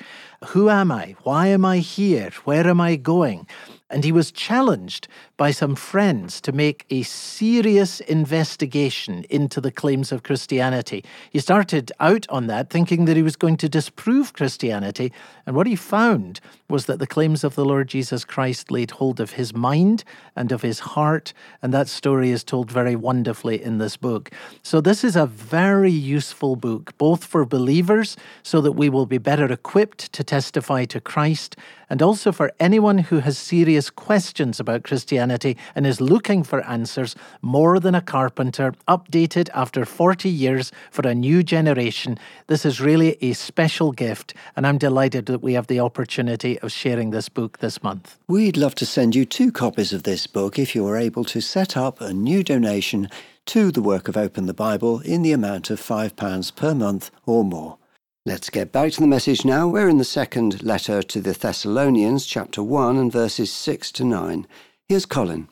Who 0.48 0.68
am 0.68 0.92
I? 0.92 1.16
Why 1.22 1.46
am 1.46 1.64
I 1.64 1.78
here? 1.78 2.28
Where 2.44 2.68
am 2.68 2.82
I 2.82 2.96
going? 2.96 3.46
and 3.90 4.04
he 4.04 4.12
was 4.12 4.30
challenged 4.30 5.08
by 5.36 5.50
some 5.50 5.74
friends 5.74 6.40
to 6.40 6.52
make 6.52 6.86
a 6.90 7.02
serious 7.02 8.00
investigation 8.00 9.24
into 9.28 9.60
the 9.60 9.72
claims 9.72 10.12
of 10.12 10.22
Christianity. 10.22 11.04
He 11.30 11.40
started 11.40 11.90
out 11.98 12.26
on 12.28 12.46
that 12.46 12.70
thinking 12.70 13.04
that 13.06 13.16
he 13.16 13.22
was 13.22 13.36
going 13.36 13.56
to 13.58 13.68
disprove 13.68 14.32
Christianity, 14.32 15.12
and 15.44 15.56
what 15.56 15.66
he 15.66 15.76
found 15.76 16.40
was 16.68 16.86
that 16.86 17.00
the 17.00 17.06
claims 17.06 17.42
of 17.42 17.56
the 17.56 17.64
Lord 17.64 17.88
Jesus 17.88 18.24
Christ 18.24 18.70
laid 18.70 18.92
hold 18.92 19.18
of 19.18 19.32
his 19.32 19.52
mind 19.52 20.04
and 20.36 20.52
of 20.52 20.62
his 20.62 20.80
heart, 20.94 21.32
and 21.62 21.72
that 21.72 21.88
story 21.88 22.30
is 22.30 22.44
told 22.44 22.70
very 22.70 22.96
wonderfully 22.96 23.62
in 23.62 23.78
this 23.78 23.96
book. 23.96 24.30
So, 24.62 24.80
this 24.80 25.04
is 25.04 25.16
a 25.16 25.26
very 25.26 25.90
useful 25.90 26.56
book, 26.56 26.96
both 26.98 27.24
for 27.24 27.44
believers, 27.44 28.16
so 28.42 28.60
that 28.60 28.72
we 28.72 28.88
will 28.88 29.06
be 29.06 29.18
better 29.18 29.50
equipped 29.52 30.12
to 30.12 30.24
testify 30.24 30.84
to 30.86 31.00
Christ, 31.00 31.56
and 31.88 32.02
also 32.02 32.32
for 32.32 32.52
anyone 32.60 32.98
who 32.98 33.18
has 33.20 33.36
serious 33.36 33.90
questions 33.90 34.60
about 34.60 34.84
Christianity 34.84 35.56
and 35.74 35.86
is 35.86 36.00
looking 36.00 36.44
for 36.44 36.64
answers. 36.66 37.16
More 37.42 37.80
than 37.80 37.94
a 37.94 38.00
carpenter, 38.00 38.74
updated 38.86 39.48
after 39.54 39.84
40 39.84 40.28
years 40.28 40.72
for 40.90 41.06
a 41.06 41.14
new 41.14 41.42
generation. 41.42 42.18
This 42.46 42.64
is 42.64 42.80
really 42.80 43.16
a 43.20 43.32
special 43.32 43.92
gift, 43.92 44.34
and 44.56 44.66
I'm 44.66 44.78
delighted 44.78 45.26
that 45.26 45.42
we 45.42 45.54
have 45.54 45.66
the 45.66 45.80
opportunity 45.80 46.58
of 46.60 46.72
sharing 46.72 47.10
this 47.10 47.28
book 47.28 47.58
this 47.58 47.82
month. 47.82 48.18
We'd 48.28 48.56
love 48.56 48.74
to 48.76 48.86
send 48.86 49.14
you 49.14 49.24
two 49.24 49.50
copies 49.52 49.92
of 49.92 50.02
this 50.04 50.26
book 50.26 50.58
if 50.58 50.74
you 50.74 50.79
are 50.86 50.96
able 50.96 51.24
to 51.24 51.40
set 51.40 51.76
up 51.76 52.00
a 52.00 52.12
new 52.12 52.42
donation 52.42 53.08
to 53.46 53.70
the 53.70 53.82
work 53.82 54.08
of 54.08 54.16
Open 54.16 54.46
the 54.46 54.54
Bible 54.54 55.00
in 55.00 55.22
the 55.22 55.32
amount 55.32 55.70
of 55.70 55.80
£5 55.80 56.54
per 56.54 56.74
month 56.74 57.10
or 57.26 57.44
more. 57.44 57.78
Let's 58.26 58.50
get 58.50 58.70
back 58.70 58.92
to 58.92 59.00
the 59.00 59.06
message 59.06 59.44
now. 59.44 59.66
We're 59.66 59.88
in 59.88 59.98
the 59.98 60.04
second 60.04 60.62
letter 60.62 61.02
to 61.02 61.20
the 61.20 61.32
Thessalonians, 61.32 62.26
chapter 62.26 62.62
1, 62.62 62.96
and 62.96 63.10
verses 63.10 63.50
6 63.50 63.90
to 63.92 64.04
9. 64.04 64.46
Here's 64.88 65.06
Colin. 65.06 65.48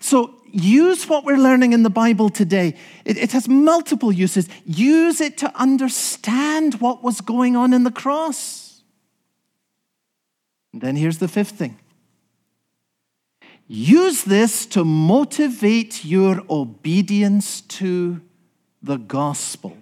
So 0.00 0.34
use 0.52 1.08
what 1.08 1.24
we're 1.24 1.36
learning 1.36 1.72
in 1.72 1.82
the 1.82 1.90
Bible 1.90 2.28
today. 2.28 2.76
It, 3.04 3.18
it, 3.18 3.32
has 3.32 3.48
multiple 3.48 4.12
uses. 4.12 4.48
Use 4.64 5.20
it 5.20 5.36
to 5.38 5.52
understand 5.60 6.80
what 6.80 7.02
was 7.02 7.20
going 7.20 7.56
on 7.56 7.72
in 7.72 7.84
the 7.84 7.90
cross. 7.90 8.82
And 10.72 10.80
then 10.80 10.96
here's 10.96 11.18
the 11.18 11.28
fifth 11.28 11.52
thing 11.52 11.78
use 13.68 14.24
this 14.24 14.66
to 14.66 14.84
motivate 14.84 16.04
your 16.04 16.42
obedience 16.50 17.60
to 17.62 18.20
the 18.82 18.98
gospel. 18.98 19.76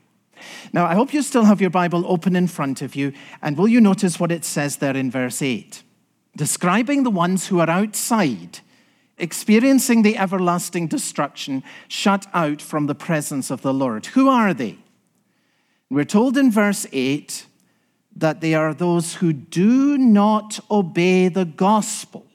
Now, 0.73 0.87
I 0.87 0.95
hope 0.95 1.13
you 1.13 1.23
still 1.23 1.45
have 1.45 1.61
your 1.61 1.71
Bible 1.71 2.05
open 2.07 2.37
in 2.37 2.47
front 2.47 2.83
of 2.83 2.95
you, 2.95 3.13
and 3.43 3.57
will 3.57 3.69
you 3.69 3.81
notice 3.81 4.19
what 4.19 4.33
it 4.33 4.45
says 4.45 4.77
there 4.77 4.97
in 4.97 5.11
verse 5.11 5.43
8? 5.43 5.83
Describing 6.37 7.03
the 7.03 7.11
ones 7.11 7.49
who 7.49 7.61
are 7.61 7.69
outside, 7.69 8.61
experiencing 9.19 10.03
the 10.03 10.17
everlasting 10.17 10.87
destruction, 10.87 11.63
shut 11.89 12.27
out 12.33 12.63
from 12.63 12.87
the 12.87 12.95
presence 12.95 13.51
of 13.51 13.63
the 13.63 13.75
Lord. 13.75 14.07
Who 14.07 14.29
are 14.29 14.55
they? 14.55 14.79
We're 15.91 16.05
told 16.05 16.37
in 16.39 16.51
verse 16.51 16.87
8 16.93 17.47
that 18.17 18.41
they 18.41 18.55
are 18.55 18.73
those 18.73 19.17
who 19.17 19.33
do 19.33 19.99
not 19.99 20.61
obey 20.71 21.29
the 21.29 21.45
gospel 21.45 22.27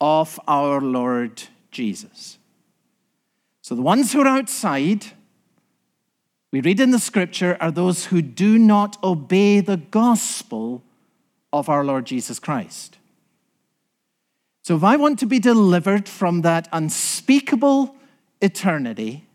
of 0.00 0.38
our 0.46 0.80
Lord 0.80 1.42
Jesus. 1.70 2.38
So 3.62 3.74
the 3.74 3.82
ones 3.82 4.12
who 4.12 4.20
are 4.20 4.26
outside, 4.26 5.06
we 6.52 6.60
read 6.60 6.80
in 6.80 6.90
the 6.90 6.98
scripture, 6.98 7.56
are 7.60 7.70
those 7.70 8.06
who 8.06 8.20
do 8.22 8.58
not 8.58 9.02
obey 9.02 9.60
the 9.60 9.78
gospel 9.78 10.82
of 11.52 11.68
our 11.68 11.84
Lord 11.84 12.04
Jesus 12.04 12.38
Christ. 12.38 12.98
So 14.62 14.76
if 14.76 14.84
I 14.84 14.96
want 14.96 15.18
to 15.18 15.26
be 15.26 15.38
delivered 15.38 16.08
from 16.08 16.42
that 16.42 16.68
unspeakable 16.72 17.94
eternity, 18.40 19.26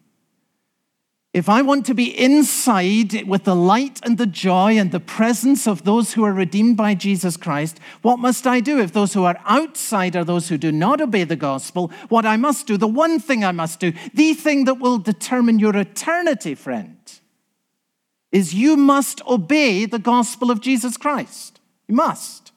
if 1.32 1.48
I 1.48 1.62
want 1.62 1.86
to 1.86 1.94
be 1.94 2.18
inside 2.18 3.28
with 3.28 3.44
the 3.44 3.56
light 3.56 4.00
and 4.02 4.18
the 4.18 4.26
joy 4.26 4.78
and 4.80 4.92
the 4.92 5.00
presence 5.00 5.68
of 5.68 5.84
those 5.84 6.14
who 6.14 6.24
are 6.26 6.34
redeemed 6.34 6.76
by 6.76 6.96
Jesus 6.96 7.38
Christ, 7.38 7.80
what 8.02 8.18
must 8.18 8.48
I 8.48 8.60
do? 8.60 8.80
If 8.80 8.94
those 8.94 9.14
who 9.14 9.26
are 9.26 9.40
outside 9.46 10.16
are 10.16 10.24
those 10.24 10.50
who 10.50 10.58
do 10.58 10.72
not 10.72 11.00
obey 11.00 11.26
the 11.26 11.36
gospel, 11.36 11.92
what 12.10 12.26
I 12.26 12.36
must 12.36 12.66
do, 12.66 12.78
the 12.78 12.88
one 12.88 13.20
thing 13.20 13.46
I 13.46 13.52
must 13.52 13.80
do, 13.80 13.94
the 14.12 14.34
thing 14.34 14.66
that 14.66 14.80
will 14.80 14.98
determine 14.98 15.60
your 15.60 15.78
eternity, 15.78 16.56
friend, 16.56 16.98
is 18.32 18.56
you 18.56 18.76
must 18.76 19.26
obey 19.28 19.86
the 19.86 20.00
gospel 20.00 20.50
of 20.50 20.62
Jesus 20.62 20.98
Christ. 20.98 21.60
You 21.88 21.94
must. 21.94 22.52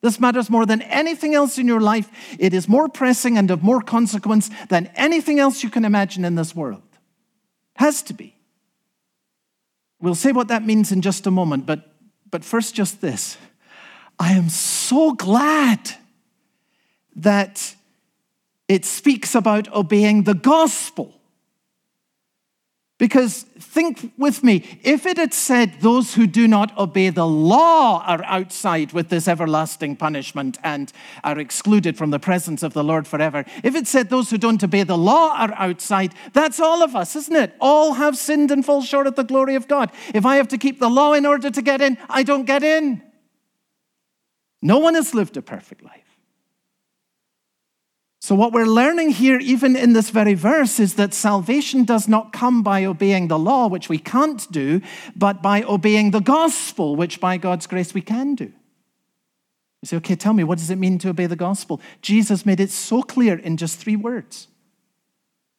This 0.00 0.18
matters 0.18 0.48
more 0.48 0.64
than 0.64 0.80
anything 0.82 1.34
else 1.34 1.58
in 1.58 1.66
your 1.66 1.80
life. 1.80 2.10
It 2.38 2.54
is 2.54 2.68
more 2.68 2.88
pressing 2.88 3.36
and 3.36 3.50
of 3.50 3.62
more 3.62 3.82
consequence 3.82 4.50
than 4.70 4.90
anything 4.96 5.38
else 5.38 5.62
you 5.62 5.68
can 5.68 5.84
imagine 5.84 6.24
in 6.24 6.36
this 6.36 6.54
world. 6.54 6.82
Has 7.76 8.02
to 8.04 8.14
be. 8.14 8.34
We'll 10.00 10.14
say 10.14 10.32
what 10.32 10.48
that 10.48 10.64
means 10.64 10.92
in 10.92 11.00
just 11.00 11.26
a 11.26 11.30
moment, 11.30 11.66
but, 11.66 11.90
but 12.30 12.44
first, 12.44 12.74
just 12.74 13.00
this. 13.00 13.38
I 14.18 14.32
am 14.32 14.48
so 14.48 15.12
glad 15.12 15.92
that 17.16 17.74
it 18.68 18.84
speaks 18.84 19.34
about 19.34 19.72
obeying 19.72 20.24
the 20.24 20.34
gospel. 20.34 21.20
Because 23.04 23.42
think 23.58 24.14
with 24.16 24.42
me, 24.42 24.64
if 24.82 25.04
it 25.04 25.18
had 25.18 25.34
said 25.34 25.74
those 25.82 26.14
who 26.14 26.26
do 26.26 26.48
not 26.48 26.74
obey 26.78 27.10
the 27.10 27.26
law 27.26 28.02
are 28.06 28.24
outside 28.24 28.94
with 28.94 29.10
this 29.10 29.28
everlasting 29.28 29.94
punishment 29.94 30.56
and 30.64 30.90
are 31.22 31.38
excluded 31.38 31.98
from 31.98 32.08
the 32.08 32.18
presence 32.18 32.62
of 32.62 32.72
the 32.72 32.82
Lord 32.82 33.06
forever, 33.06 33.44
if 33.62 33.74
it 33.74 33.86
said 33.86 34.08
those 34.08 34.30
who 34.30 34.38
don't 34.38 34.64
obey 34.64 34.84
the 34.84 34.96
law 34.96 35.36
are 35.36 35.52
outside, 35.56 36.14
that's 36.32 36.58
all 36.58 36.82
of 36.82 36.96
us, 36.96 37.14
isn't 37.14 37.36
it? 37.36 37.54
All 37.60 37.92
have 37.92 38.16
sinned 38.16 38.50
and 38.50 38.64
fall 38.64 38.80
short 38.80 39.06
of 39.06 39.16
the 39.16 39.22
glory 39.22 39.54
of 39.54 39.68
God. 39.68 39.92
If 40.14 40.24
I 40.24 40.36
have 40.36 40.48
to 40.48 40.56
keep 40.56 40.80
the 40.80 40.88
law 40.88 41.12
in 41.12 41.26
order 41.26 41.50
to 41.50 41.60
get 41.60 41.82
in, 41.82 41.98
I 42.08 42.22
don't 42.22 42.46
get 42.46 42.62
in. 42.62 43.02
No 44.62 44.78
one 44.78 44.94
has 44.94 45.12
lived 45.12 45.36
a 45.36 45.42
perfect 45.42 45.84
life. 45.84 46.03
So, 48.24 48.34
what 48.34 48.54
we're 48.54 48.64
learning 48.64 49.10
here, 49.10 49.38
even 49.38 49.76
in 49.76 49.92
this 49.92 50.08
very 50.08 50.32
verse, 50.32 50.80
is 50.80 50.94
that 50.94 51.12
salvation 51.12 51.84
does 51.84 52.08
not 52.08 52.32
come 52.32 52.62
by 52.62 52.82
obeying 52.86 53.28
the 53.28 53.38
law, 53.38 53.66
which 53.66 53.90
we 53.90 53.98
can't 53.98 54.50
do, 54.50 54.80
but 55.14 55.42
by 55.42 55.62
obeying 55.62 56.10
the 56.10 56.22
gospel, 56.22 56.96
which 56.96 57.20
by 57.20 57.36
God's 57.36 57.66
grace 57.66 57.92
we 57.92 58.00
can 58.00 58.34
do. 58.34 58.44
You 58.44 59.84
say, 59.84 59.96
okay, 59.98 60.16
tell 60.16 60.32
me, 60.32 60.42
what 60.42 60.56
does 60.56 60.70
it 60.70 60.78
mean 60.78 60.98
to 61.00 61.10
obey 61.10 61.26
the 61.26 61.36
gospel? 61.36 61.82
Jesus 62.00 62.46
made 62.46 62.60
it 62.60 62.70
so 62.70 63.02
clear 63.02 63.38
in 63.38 63.58
just 63.58 63.78
three 63.78 63.94
words. 63.94 64.48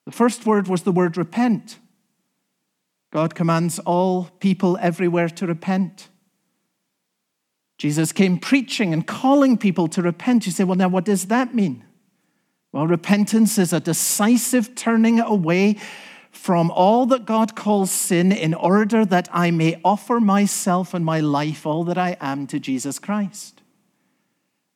The 0.07 0.11
first 0.11 0.47
word 0.47 0.67
was 0.67 0.81
the 0.81 0.91
word 0.91 1.17
repent. 1.17 1.77
God 3.13 3.35
commands 3.35 3.77
all 3.77 4.31
people 4.39 4.75
everywhere 4.81 5.29
to 5.29 5.45
repent. 5.45 6.09
Jesus 7.77 8.11
came 8.11 8.39
preaching 8.39 8.91
and 8.91 9.05
calling 9.05 9.55
people 9.55 9.87
to 9.89 10.01
repent. 10.01 10.47
You 10.47 10.51
say, 10.51 10.63
well, 10.63 10.77
now 10.77 10.87
what 10.87 11.05
does 11.05 11.27
that 11.27 11.53
mean? 11.53 11.84
Well, 12.75 12.87
repentance 12.87 13.57
is 13.57 13.71
a 13.71 13.79
decisive 13.79 14.75
turning 14.75 15.21
away 15.21 15.77
from 16.29 16.69
all 16.71 17.05
that 17.05 17.23
God 17.23 17.55
calls 17.55 17.89
sin 17.89 18.33
in 18.33 18.53
order 18.53 19.05
that 19.05 19.29
I 19.31 19.49
may 19.49 19.79
offer 19.85 20.19
myself 20.19 20.93
and 20.93 21.05
my 21.05 21.21
life, 21.21 21.65
all 21.65 21.85
that 21.85 21.97
I 21.97 22.17
am, 22.19 22.47
to 22.47 22.59
Jesus 22.59 22.99
Christ. 22.99 23.61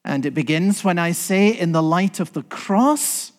And 0.05 0.25
it 0.25 0.33
begins 0.33 0.81
when 0.81 0.97
I 0.97 1.11
say, 1.11 1.49
in 1.49 1.73
the 1.73 1.83
light 1.83 2.21
of 2.21 2.31
the 2.31 2.43
cross, 2.43 3.33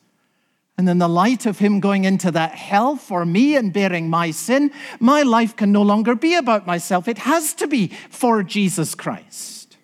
and 0.76 0.87
in 0.90 0.99
the 0.99 1.09
light 1.09 1.47
of 1.47 1.59
Him 1.61 1.81
going 1.81 2.05
into 2.05 2.31
that 2.31 2.55
hell 2.55 2.97
for 2.97 3.25
me 3.25 3.57
and 3.57 3.73
bearing 3.73 4.11
my 4.11 4.31
sin, 4.31 4.73
my 4.99 5.23
life 5.23 5.57
can 5.57 5.73
no 5.73 5.81
longer 5.81 6.14
be 6.14 6.35
about 6.35 6.67
myself. 6.67 7.09
It 7.09 7.17
has 7.17 7.55
to 7.55 7.67
be 7.67 7.93
for 8.11 8.43
Jesus 8.43 8.95
Christ. 8.95 9.79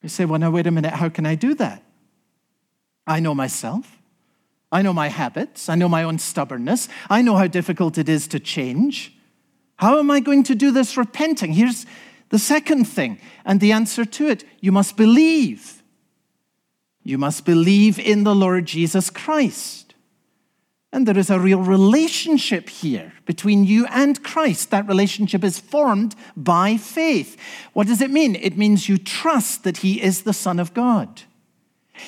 You 0.00 0.08
say, 0.08 0.24
well, 0.24 0.40
now, 0.40 0.50
wait 0.50 0.66
a 0.66 0.70
minute, 0.70 0.94
how 0.94 1.10
can 1.10 1.26
I 1.26 1.34
do 1.34 1.52
that? 1.56 1.82
I 3.06 3.20
know 3.20 3.34
myself. 3.34 3.96
I 4.72 4.82
know 4.82 4.92
my 4.92 5.08
habits. 5.08 5.68
I 5.68 5.74
know 5.76 5.88
my 5.88 6.02
own 6.02 6.18
stubbornness. 6.18 6.88
I 7.08 7.22
know 7.22 7.36
how 7.36 7.46
difficult 7.46 7.98
it 7.98 8.08
is 8.08 8.26
to 8.28 8.40
change. 8.40 9.16
How 9.76 9.98
am 9.98 10.10
I 10.10 10.20
going 10.20 10.42
to 10.44 10.54
do 10.54 10.70
this 10.70 10.96
repenting? 10.96 11.52
Here's 11.52 11.86
the 12.30 12.38
second 12.38 12.86
thing, 12.86 13.20
and 13.44 13.60
the 13.60 13.72
answer 13.72 14.04
to 14.04 14.26
it 14.26 14.44
you 14.60 14.72
must 14.72 14.96
believe. 14.96 15.82
You 17.04 17.18
must 17.18 17.44
believe 17.44 18.00
in 18.00 18.24
the 18.24 18.34
Lord 18.34 18.66
Jesus 18.66 19.10
Christ. 19.10 19.94
And 20.92 21.06
there 21.06 21.18
is 21.18 21.30
a 21.30 21.38
real 21.38 21.60
relationship 21.60 22.68
here 22.68 23.12
between 23.26 23.64
you 23.64 23.86
and 23.86 24.22
Christ. 24.24 24.70
That 24.70 24.88
relationship 24.88 25.44
is 25.44 25.60
formed 25.60 26.16
by 26.36 26.76
faith. 26.76 27.36
What 27.74 27.86
does 27.86 28.00
it 28.00 28.10
mean? 28.10 28.34
It 28.34 28.56
means 28.56 28.88
you 28.88 28.98
trust 28.98 29.62
that 29.64 29.78
He 29.78 30.02
is 30.02 30.22
the 30.22 30.32
Son 30.32 30.58
of 30.58 30.74
God. 30.74 31.22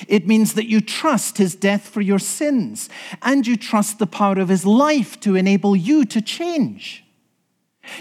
It 0.07 0.27
means 0.27 0.53
that 0.53 0.69
you 0.69 0.81
trust 0.81 1.37
His 1.37 1.55
death 1.55 1.87
for 1.87 2.01
your 2.01 2.19
sins, 2.19 2.89
and 3.21 3.45
you 3.45 3.57
trust 3.57 3.99
the 3.99 4.07
power 4.07 4.39
of 4.39 4.49
His 4.49 4.65
life 4.65 5.19
to 5.21 5.35
enable 5.35 5.75
you 5.75 6.05
to 6.05 6.21
change. 6.21 7.03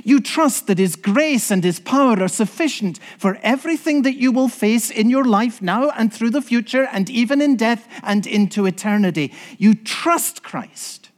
You 0.05 0.21
trust 0.21 0.67
that 0.67 0.79
His 0.79 0.97
grace 0.97 1.51
and 1.51 1.65
His 1.65 1.81
power 1.81 2.23
are 2.23 2.29
sufficient 2.29 2.99
for 3.19 3.39
everything 3.43 4.03
that 4.03 4.17
you 4.17 4.33
will 4.33 4.49
face 4.49 4.91
in 4.91 5.11
your 5.11 5.25
life 5.25 5.63
now 5.63 5.91
and 5.91 6.13
through 6.13 6.31
the 6.31 6.43
future 6.43 6.89
and 6.93 7.09
even 7.09 7.41
in 7.41 7.57
death 7.57 7.89
and 8.03 8.27
into 8.27 8.67
eternity. 8.67 9.33
You 9.57 9.75
trust 9.75 10.43
Christ. 10.43 11.11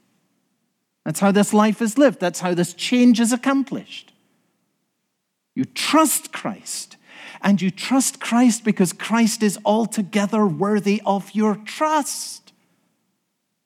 That's 1.04 1.20
how 1.20 1.32
this 1.32 1.52
life 1.52 1.82
is 1.82 1.98
lived, 1.98 2.20
that's 2.20 2.40
how 2.40 2.54
this 2.54 2.74
change 2.74 3.20
is 3.20 3.32
accomplished. 3.32 4.12
You 5.54 5.64
trust 5.64 6.32
Christ. 6.32 6.96
And 7.42 7.60
you 7.60 7.70
trust 7.70 8.20
Christ 8.20 8.64
because 8.64 8.92
Christ 8.92 9.42
is 9.42 9.58
altogether 9.64 10.46
worthy 10.46 11.02
of 11.04 11.30
your 11.32 11.56
trust. 11.56 12.52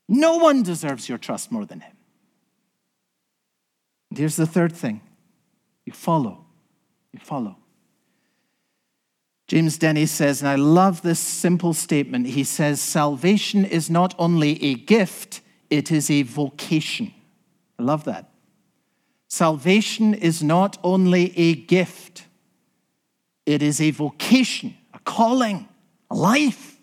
No 0.08 0.36
one 0.36 0.62
deserves 0.62 1.08
your 1.08 1.18
trust 1.18 1.50
more 1.50 1.64
than 1.64 1.80
Him. 1.80 1.92
And 4.10 4.18
here's 4.18 4.36
the 4.36 4.46
third 4.46 4.72
thing 4.72 5.00
you 5.84 5.92
follow. 5.92 6.44
You 7.12 7.20
follow. 7.20 7.56
James 9.46 9.78
Denney 9.78 10.08
says, 10.08 10.40
and 10.40 10.48
I 10.48 10.54
love 10.54 11.02
this 11.02 11.18
simple 11.18 11.74
statement. 11.74 12.26
He 12.28 12.44
says, 12.44 12.80
Salvation 12.80 13.64
is 13.64 13.90
not 13.90 14.14
only 14.18 14.62
a 14.62 14.74
gift, 14.74 15.42
it 15.68 15.92
is 15.92 16.10
a 16.10 16.22
vocation. 16.22 17.12
I 17.78 17.82
love 17.82 18.04
that. 18.04 18.30
Salvation 19.28 20.14
is 20.14 20.42
not 20.42 20.78
only 20.82 21.36
a 21.36 21.54
gift, 21.54 22.24
it 23.46 23.62
is 23.62 23.80
a 23.80 23.90
vocation, 23.90 24.76
a 24.92 24.98
calling, 25.00 25.68
a 26.10 26.14
life. 26.14 26.78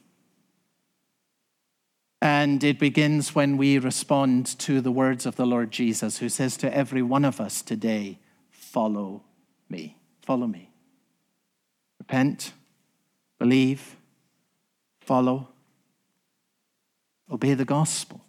And 2.22 2.64
it 2.64 2.78
begins 2.78 3.34
when 3.34 3.58
we 3.58 3.80
respond 3.80 4.46
to 4.60 4.80
the 4.80 4.92
words 4.92 5.26
of 5.26 5.38
the 5.38 5.46
Lord 5.46 5.72
Jesus, 5.72 6.20
who 6.20 6.30
says 6.30 6.56
to 6.58 6.76
every 6.76 7.02
one 7.02 7.26
of 7.26 7.42
us 7.42 7.62
today, 7.62 8.20
Follow 8.52 9.24
me. 9.70 9.98
Follow 10.22 10.48
me. 10.48 10.70
Repent, 12.00 12.54
believe, 13.38 13.98
follow, 15.02 15.50
obey 17.30 17.54
the 17.54 17.66
gospel. 17.66 18.22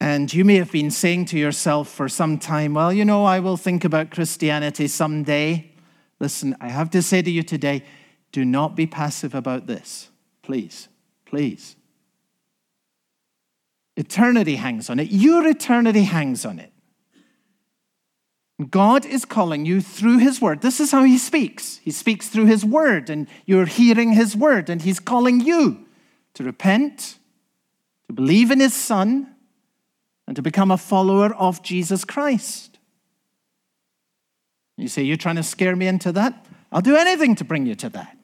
And 0.00 0.32
you 0.32 0.44
may 0.44 0.56
have 0.56 0.70
been 0.70 0.90
saying 0.90 1.26
to 1.26 1.38
yourself 1.38 1.88
for 1.88 2.08
some 2.08 2.38
time, 2.38 2.74
Well, 2.74 2.92
you 2.92 3.04
know, 3.04 3.24
I 3.24 3.40
will 3.40 3.56
think 3.56 3.84
about 3.84 4.10
Christianity 4.10 4.86
someday. 4.86 5.67
Listen, 6.20 6.56
I 6.60 6.68
have 6.68 6.90
to 6.90 7.02
say 7.02 7.22
to 7.22 7.30
you 7.30 7.42
today, 7.42 7.84
do 8.32 8.44
not 8.44 8.76
be 8.76 8.86
passive 8.86 9.34
about 9.34 9.66
this, 9.66 10.10
please. 10.42 10.88
Please. 11.24 11.76
Eternity 13.96 14.56
hangs 14.56 14.88
on 14.90 14.98
it. 14.98 15.10
Your 15.10 15.46
eternity 15.46 16.04
hangs 16.04 16.44
on 16.44 16.58
it. 16.58 16.72
God 18.70 19.06
is 19.06 19.24
calling 19.24 19.66
you 19.66 19.80
through 19.80 20.18
His 20.18 20.40
Word. 20.40 20.62
This 20.62 20.80
is 20.80 20.90
how 20.90 21.04
He 21.04 21.16
speaks. 21.16 21.78
He 21.78 21.92
speaks 21.92 22.28
through 22.28 22.46
His 22.46 22.64
Word, 22.64 23.08
and 23.08 23.28
you're 23.46 23.66
hearing 23.66 24.12
His 24.12 24.36
Word, 24.36 24.68
and 24.68 24.82
He's 24.82 24.98
calling 24.98 25.40
you 25.40 25.86
to 26.34 26.42
repent, 26.42 27.18
to 28.08 28.12
believe 28.12 28.50
in 28.50 28.58
His 28.58 28.74
Son, 28.74 29.34
and 30.26 30.34
to 30.34 30.42
become 30.42 30.70
a 30.70 30.76
follower 30.76 31.32
of 31.34 31.62
Jesus 31.62 32.04
Christ. 32.04 32.67
You 34.78 34.88
say, 34.88 35.02
You're 35.02 35.16
trying 35.16 35.36
to 35.36 35.42
scare 35.42 35.76
me 35.76 35.86
into 35.86 36.12
that? 36.12 36.46
I'll 36.72 36.80
do 36.80 36.96
anything 36.96 37.34
to 37.36 37.44
bring 37.44 37.66
you 37.66 37.74
to 37.76 37.88
that. 37.90 38.16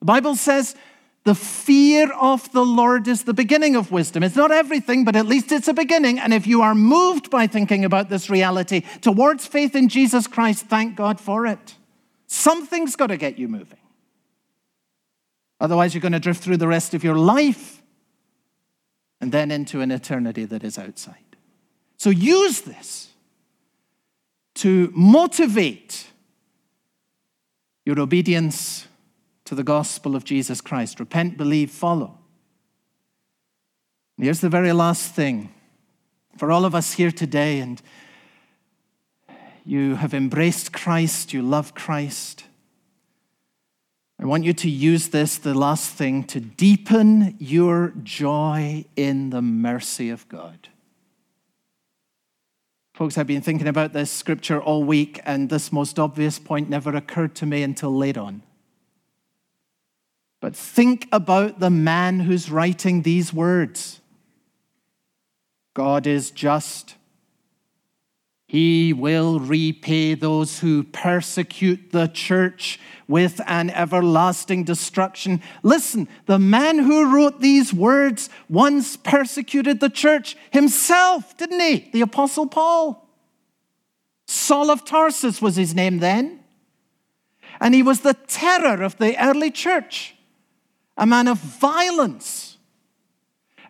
The 0.00 0.04
Bible 0.04 0.36
says 0.36 0.76
the 1.24 1.34
fear 1.34 2.12
of 2.12 2.52
the 2.52 2.64
Lord 2.64 3.08
is 3.08 3.24
the 3.24 3.32
beginning 3.32 3.76
of 3.76 3.90
wisdom. 3.90 4.22
It's 4.22 4.36
not 4.36 4.50
everything, 4.50 5.04
but 5.04 5.16
at 5.16 5.26
least 5.26 5.50
it's 5.52 5.68
a 5.68 5.72
beginning. 5.72 6.18
And 6.18 6.34
if 6.34 6.46
you 6.46 6.60
are 6.60 6.74
moved 6.74 7.30
by 7.30 7.46
thinking 7.46 7.84
about 7.84 8.10
this 8.10 8.28
reality 8.28 8.82
towards 9.00 9.46
faith 9.46 9.74
in 9.74 9.88
Jesus 9.88 10.26
Christ, 10.26 10.66
thank 10.66 10.96
God 10.96 11.18
for 11.18 11.46
it. 11.46 11.76
Something's 12.26 12.94
got 12.94 13.06
to 13.06 13.16
get 13.16 13.38
you 13.38 13.48
moving. 13.48 13.78
Otherwise, 15.60 15.94
you're 15.94 16.02
going 16.02 16.12
to 16.12 16.20
drift 16.20 16.42
through 16.42 16.58
the 16.58 16.68
rest 16.68 16.92
of 16.92 17.02
your 17.02 17.16
life 17.16 17.80
and 19.20 19.32
then 19.32 19.50
into 19.50 19.80
an 19.80 19.90
eternity 19.90 20.44
that 20.44 20.62
is 20.62 20.76
outside. 20.76 21.36
So 21.96 22.10
use 22.10 22.60
this 22.62 23.13
to 24.54 24.92
motivate 24.94 26.06
your 27.84 28.00
obedience 28.00 28.86
to 29.44 29.54
the 29.54 29.64
gospel 29.64 30.16
of 30.16 30.24
Jesus 30.24 30.60
Christ. 30.60 31.00
Repent, 31.00 31.36
believe, 31.36 31.70
follow. 31.70 32.18
here's 34.16 34.40
the 34.40 34.48
very 34.48 34.72
last 34.72 35.14
thing 35.14 35.52
for 36.38 36.50
all 36.50 36.64
of 36.64 36.74
us 36.74 36.94
here 36.94 37.12
today, 37.12 37.60
and 37.60 37.80
you 39.64 39.96
have 39.96 40.14
embraced 40.14 40.72
Christ, 40.72 41.32
you 41.32 41.42
love 41.42 41.74
Christ. 41.74 42.44
I 44.18 44.26
want 44.26 44.44
you 44.44 44.52
to 44.52 44.70
use 44.70 45.08
this, 45.08 45.36
the 45.36 45.54
last 45.54 45.90
thing, 45.90 46.24
to 46.24 46.40
deepen 46.40 47.36
your 47.38 47.92
joy 48.02 48.84
in 48.96 49.30
the 49.30 49.42
mercy 49.42 50.10
of 50.10 50.28
God. 50.28 50.68
Folks, 52.94 53.18
I've 53.18 53.26
been 53.26 53.42
thinking 53.42 53.66
about 53.66 53.92
this 53.92 54.08
scripture 54.08 54.62
all 54.62 54.84
week, 54.84 55.20
and 55.24 55.50
this 55.50 55.72
most 55.72 55.98
obvious 55.98 56.38
point 56.38 56.70
never 56.70 56.94
occurred 56.94 57.34
to 57.34 57.44
me 57.44 57.64
until 57.64 57.92
late 57.92 58.16
on. 58.16 58.44
But 60.40 60.54
think 60.54 61.08
about 61.10 61.58
the 61.58 61.70
man 61.70 62.20
who's 62.20 62.52
writing 62.52 63.02
these 63.02 63.32
words 63.32 64.00
God 65.74 66.06
is 66.06 66.30
just. 66.30 66.94
He 68.46 68.92
will 68.92 69.40
repay 69.40 70.14
those 70.14 70.60
who 70.60 70.84
persecute 70.84 71.92
the 71.92 72.08
church 72.08 72.78
with 73.08 73.40
an 73.46 73.70
everlasting 73.70 74.64
destruction. 74.64 75.40
Listen, 75.62 76.08
the 76.26 76.38
man 76.38 76.78
who 76.78 77.14
wrote 77.14 77.40
these 77.40 77.72
words 77.72 78.28
once 78.48 78.96
persecuted 78.96 79.80
the 79.80 79.88
church 79.88 80.36
himself, 80.50 81.36
didn't 81.36 81.60
he? 81.60 81.88
The 81.92 82.02
Apostle 82.02 82.46
Paul. 82.46 83.08
Saul 84.26 84.70
of 84.70 84.84
Tarsus 84.84 85.42
was 85.42 85.56
his 85.56 85.74
name 85.74 85.98
then. 85.98 86.40
And 87.60 87.74
he 87.74 87.82
was 87.82 88.00
the 88.00 88.14
terror 88.14 88.82
of 88.82 88.98
the 88.98 89.22
early 89.22 89.50
church 89.50 90.14
a 90.96 91.06
man 91.06 91.26
of 91.26 91.38
violence, 91.38 92.56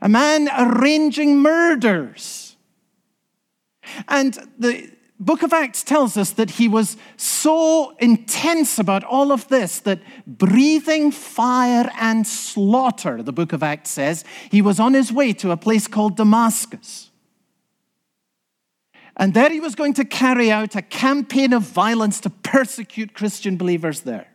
a 0.02 0.08
man 0.08 0.48
arranging 0.58 1.38
murders. 1.38 2.53
And 4.08 4.38
the 4.58 4.90
book 5.20 5.42
of 5.42 5.52
Acts 5.52 5.82
tells 5.82 6.16
us 6.16 6.30
that 6.32 6.52
he 6.52 6.68
was 6.68 6.96
so 7.16 7.94
intense 7.98 8.78
about 8.78 9.04
all 9.04 9.32
of 9.32 9.48
this 9.48 9.80
that 9.80 10.00
breathing 10.26 11.10
fire 11.10 11.90
and 12.00 12.26
slaughter, 12.26 13.22
the 13.22 13.32
book 13.32 13.52
of 13.52 13.62
Acts 13.62 13.90
says, 13.90 14.24
he 14.50 14.60
was 14.60 14.80
on 14.80 14.94
his 14.94 15.12
way 15.12 15.32
to 15.34 15.50
a 15.50 15.56
place 15.56 15.86
called 15.86 16.16
Damascus. 16.16 17.10
And 19.16 19.32
there 19.32 19.50
he 19.50 19.60
was 19.60 19.76
going 19.76 19.94
to 19.94 20.04
carry 20.04 20.50
out 20.50 20.74
a 20.74 20.82
campaign 20.82 21.52
of 21.52 21.62
violence 21.62 22.20
to 22.20 22.30
persecute 22.30 23.14
Christian 23.14 23.56
believers 23.56 24.00
there. 24.00 24.26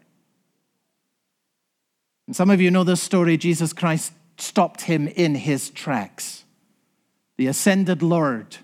And 2.27 2.35
some 2.35 2.49
of 2.49 2.61
you 2.61 2.71
know 2.71 2.83
this 2.83 3.01
story. 3.01 3.37
Jesus 3.37 3.73
Christ 3.73 4.13
stopped 4.37 4.81
him 4.81 5.07
in 5.07 5.35
his 5.35 5.69
tracks. 5.69 6.45
The 7.37 7.47
ascended 7.47 8.01
Lord 8.01 8.57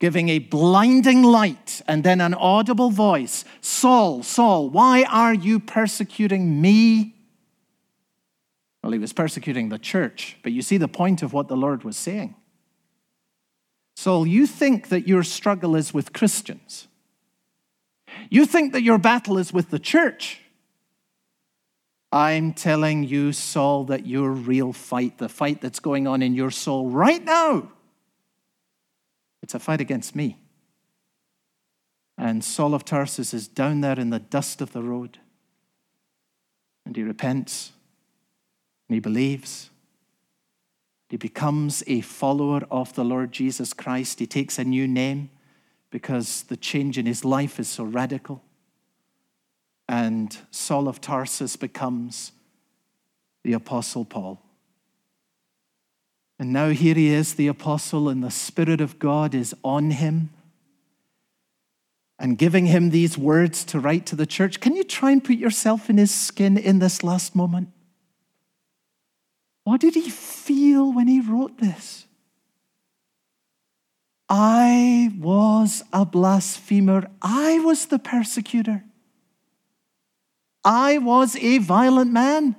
giving 0.00 0.30
a 0.30 0.38
blinding 0.40 1.22
light 1.22 1.82
and 1.86 2.02
then 2.02 2.20
an 2.20 2.34
audible 2.34 2.90
voice 2.90 3.44
Saul, 3.60 4.22
Saul, 4.22 4.68
why 4.68 5.04
are 5.04 5.34
you 5.34 5.60
persecuting 5.60 6.60
me? 6.60 7.14
Well, 8.82 8.92
he 8.92 8.98
was 8.98 9.12
persecuting 9.12 9.68
the 9.68 9.78
church, 9.78 10.38
but 10.42 10.52
you 10.52 10.62
see 10.62 10.78
the 10.78 10.88
point 10.88 11.22
of 11.22 11.32
what 11.32 11.48
the 11.48 11.56
Lord 11.56 11.84
was 11.84 11.96
saying. 11.96 12.34
Saul, 13.94 14.26
you 14.26 14.46
think 14.46 14.88
that 14.88 15.06
your 15.06 15.22
struggle 15.22 15.76
is 15.76 15.92
with 15.92 16.14
Christians. 16.14 16.88
You 18.30 18.46
think 18.46 18.72
that 18.72 18.82
your 18.82 18.96
battle 18.96 19.36
is 19.36 19.52
with 19.52 19.68
the 19.68 19.78
church. 19.78 20.40
I'm 22.10 22.54
telling 22.54 23.04
you, 23.04 23.32
Saul, 23.32 23.84
that 23.84 24.06
your 24.06 24.30
real 24.30 24.72
fight, 24.72 25.18
the 25.18 25.28
fight 25.28 25.60
that's 25.60 25.78
going 25.78 26.06
on 26.06 26.22
in 26.22 26.34
your 26.34 26.50
soul 26.50 26.88
right 26.88 27.22
now, 27.22 27.70
it's 29.50 29.54
a 29.56 29.58
fight 29.58 29.80
against 29.80 30.14
me. 30.14 30.38
And 32.16 32.44
Saul 32.44 32.72
of 32.72 32.84
Tarsus 32.84 33.34
is 33.34 33.48
down 33.48 33.80
there 33.80 33.98
in 33.98 34.10
the 34.10 34.20
dust 34.20 34.60
of 34.60 34.72
the 34.72 34.80
road. 34.80 35.18
And 36.86 36.94
he 36.94 37.02
repents 37.02 37.72
and 38.88 38.94
he 38.94 39.00
believes. 39.00 39.70
He 41.08 41.16
becomes 41.16 41.82
a 41.88 42.00
follower 42.00 42.60
of 42.70 42.94
the 42.94 43.04
Lord 43.04 43.32
Jesus 43.32 43.72
Christ. 43.72 44.20
He 44.20 44.26
takes 44.28 44.56
a 44.56 44.62
new 44.62 44.86
name 44.86 45.30
because 45.90 46.44
the 46.44 46.56
change 46.56 46.96
in 46.96 47.06
his 47.06 47.24
life 47.24 47.58
is 47.58 47.66
so 47.66 47.82
radical. 47.82 48.44
And 49.88 50.38
Saul 50.52 50.86
of 50.86 51.00
Tarsus 51.00 51.56
becomes 51.56 52.30
the 53.42 53.54
Apostle 53.54 54.04
Paul. 54.04 54.40
And 56.40 56.54
now 56.54 56.70
here 56.70 56.94
he 56.94 57.08
is, 57.08 57.34
the 57.34 57.48
apostle, 57.48 58.08
and 58.08 58.24
the 58.24 58.30
Spirit 58.30 58.80
of 58.80 58.98
God 58.98 59.34
is 59.34 59.54
on 59.62 59.90
him 59.90 60.30
and 62.18 62.38
giving 62.38 62.64
him 62.64 62.88
these 62.88 63.18
words 63.18 63.62
to 63.66 63.78
write 63.78 64.06
to 64.06 64.16
the 64.16 64.24
church. 64.24 64.58
Can 64.58 64.74
you 64.74 64.82
try 64.82 65.10
and 65.10 65.22
put 65.22 65.36
yourself 65.36 65.90
in 65.90 65.98
his 65.98 66.10
skin 66.10 66.56
in 66.56 66.78
this 66.78 67.04
last 67.04 67.36
moment? 67.36 67.68
What 69.64 69.82
did 69.82 69.94
he 69.94 70.08
feel 70.08 70.90
when 70.90 71.08
he 71.08 71.20
wrote 71.20 71.58
this? 71.58 72.06
I 74.26 75.12
was 75.18 75.82
a 75.92 76.06
blasphemer. 76.06 77.10
I 77.20 77.58
was 77.58 77.84
the 77.84 77.98
persecutor. 77.98 78.84
I 80.64 80.96
was 80.96 81.36
a 81.36 81.58
violent 81.58 82.12
man. 82.12 82.56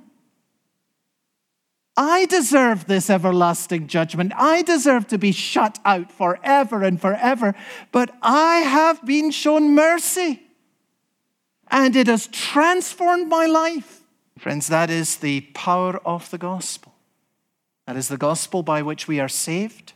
I 1.96 2.24
deserve 2.26 2.86
this 2.86 3.10
everlasting 3.10 3.86
judgment. 3.86 4.32
I 4.34 4.62
deserve 4.62 5.08
to 5.08 5.18
be 5.18 5.32
shut 5.32 5.78
out 5.84 6.10
forever 6.10 6.82
and 6.82 7.00
forever. 7.00 7.54
But 7.90 8.16
I 8.22 8.58
have 8.58 9.04
been 9.04 9.30
shown 9.30 9.74
mercy, 9.74 10.42
and 11.70 11.94
it 11.94 12.06
has 12.06 12.28
transformed 12.28 13.28
my 13.28 13.46
life. 13.46 14.02
Friends, 14.38 14.68
that 14.68 14.90
is 14.90 15.16
the 15.16 15.42
power 15.52 15.98
of 16.06 16.30
the 16.30 16.38
gospel. 16.38 16.94
That 17.86 17.96
is 17.96 18.08
the 18.08 18.16
gospel 18.16 18.62
by 18.62 18.80
which 18.80 19.06
we 19.06 19.20
are 19.20 19.28
saved. 19.28 19.92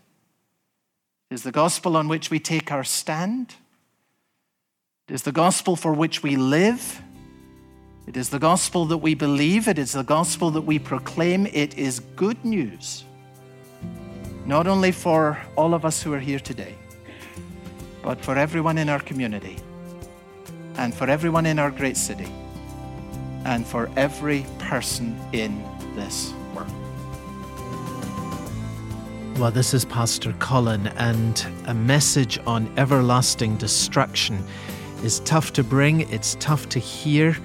It 1.31 1.35
is 1.35 1.43
the 1.45 1.53
gospel 1.53 1.97
on 1.97 2.09
which 2.09 2.31
we 2.31 2.39
take 2.39 2.71
our 2.71 2.85
stand. 2.85 3.55
It 5.09 5.15
is 5.15 5.23
the 5.23 5.33
gospel 5.33 5.77
for 5.77 5.93
which 5.93 6.23
we 6.23 6.37
live. 6.37 7.03
It 8.07 8.17
is 8.17 8.29
the 8.29 8.39
gospel 8.39 8.85
that 8.87 8.99
we 8.99 9.17
believe, 9.17 9.67
it 9.67 9.81
is 9.81 9.91
the 9.91 10.05
gospel 10.05 10.53
that 10.53 10.61
we 10.61 10.79
proclaim. 10.79 11.45
It 11.47 11.77
is 11.77 11.99
good 12.15 12.43
news, 12.45 13.05
not 14.47 14.69
only 14.69 14.93
for 14.93 15.37
all 15.57 15.75
of 15.75 15.85
us 15.85 16.01
who 16.01 16.13
are 16.13 16.21
here 16.21 16.39
today, 16.39 16.77
but 18.05 18.25
for 18.25 18.39
everyone 18.39 18.79
in 18.79 18.89
our 18.89 19.01
community, 19.01 19.57
and 20.77 20.95
for 20.95 21.11
everyone 21.11 21.47
in 21.47 21.59
our 21.59 21.73
great 21.73 21.97
city, 21.97 22.29
and 23.45 23.67
for 23.67 23.91
every 23.97 24.47
person 24.61 25.19
in 25.33 25.61
this 25.97 26.33
world. 26.55 26.71
Well, 29.37 29.51
this 29.51 29.75
is 29.75 29.85
Pastor 29.85 30.33
Colin, 30.39 30.87
and 30.97 31.45
a 31.67 31.75
message 31.75 32.39
on 32.47 32.73
everlasting 32.79 33.57
destruction 33.57 34.39
is 35.03 35.19
tough 35.21 35.53
to 35.55 35.65
bring, 35.65 36.09
it's 36.13 36.37
tough 36.39 36.69
to 36.69 36.79
hear 36.79 37.37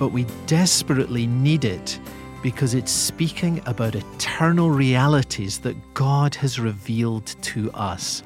but 0.00 0.12
we 0.12 0.24
desperately 0.46 1.26
need 1.26 1.62
it 1.62 2.00
because 2.42 2.72
it's 2.72 2.90
speaking 2.90 3.60
about 3.66 3.94
eternal 3.94 4.70
realities 4.70 5.58
that 5.58 5.76
God 5.92 6.34
has 6.36 6.58
revealed 6.58 7.26
to 7.42 7.70
us. 7.72 8.22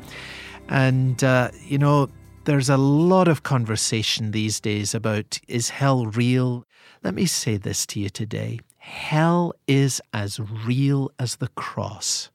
And, 0.68 1.22
uh, 1.24 1.50
you 1.66 1.78
know, 1.78 2.08
there's 2.44 2.68
a 2.68 2.76
lot 2.76 3.26
of 3.26 3.42
conversation 3.42 4.30
these 4.30 4.60
days 4.60 4.94
about 4.94 5.40
is 5.48 5.70
hell 5.70 6.06
real? 6.06 6.64
Let 7.02 7.14
me 7.14 7.26
say 7.26 7.56
this 7.56 7.86
to 7.86 8.00
you 8.00 8.08
today 8.08 8.60
hell 8.78 9.52
is 9.66 10.00
as 10.12 10.38
real 10.38 11.10
as 11.18 11.36
the 11.36 11.48
cross. 11.48 12.30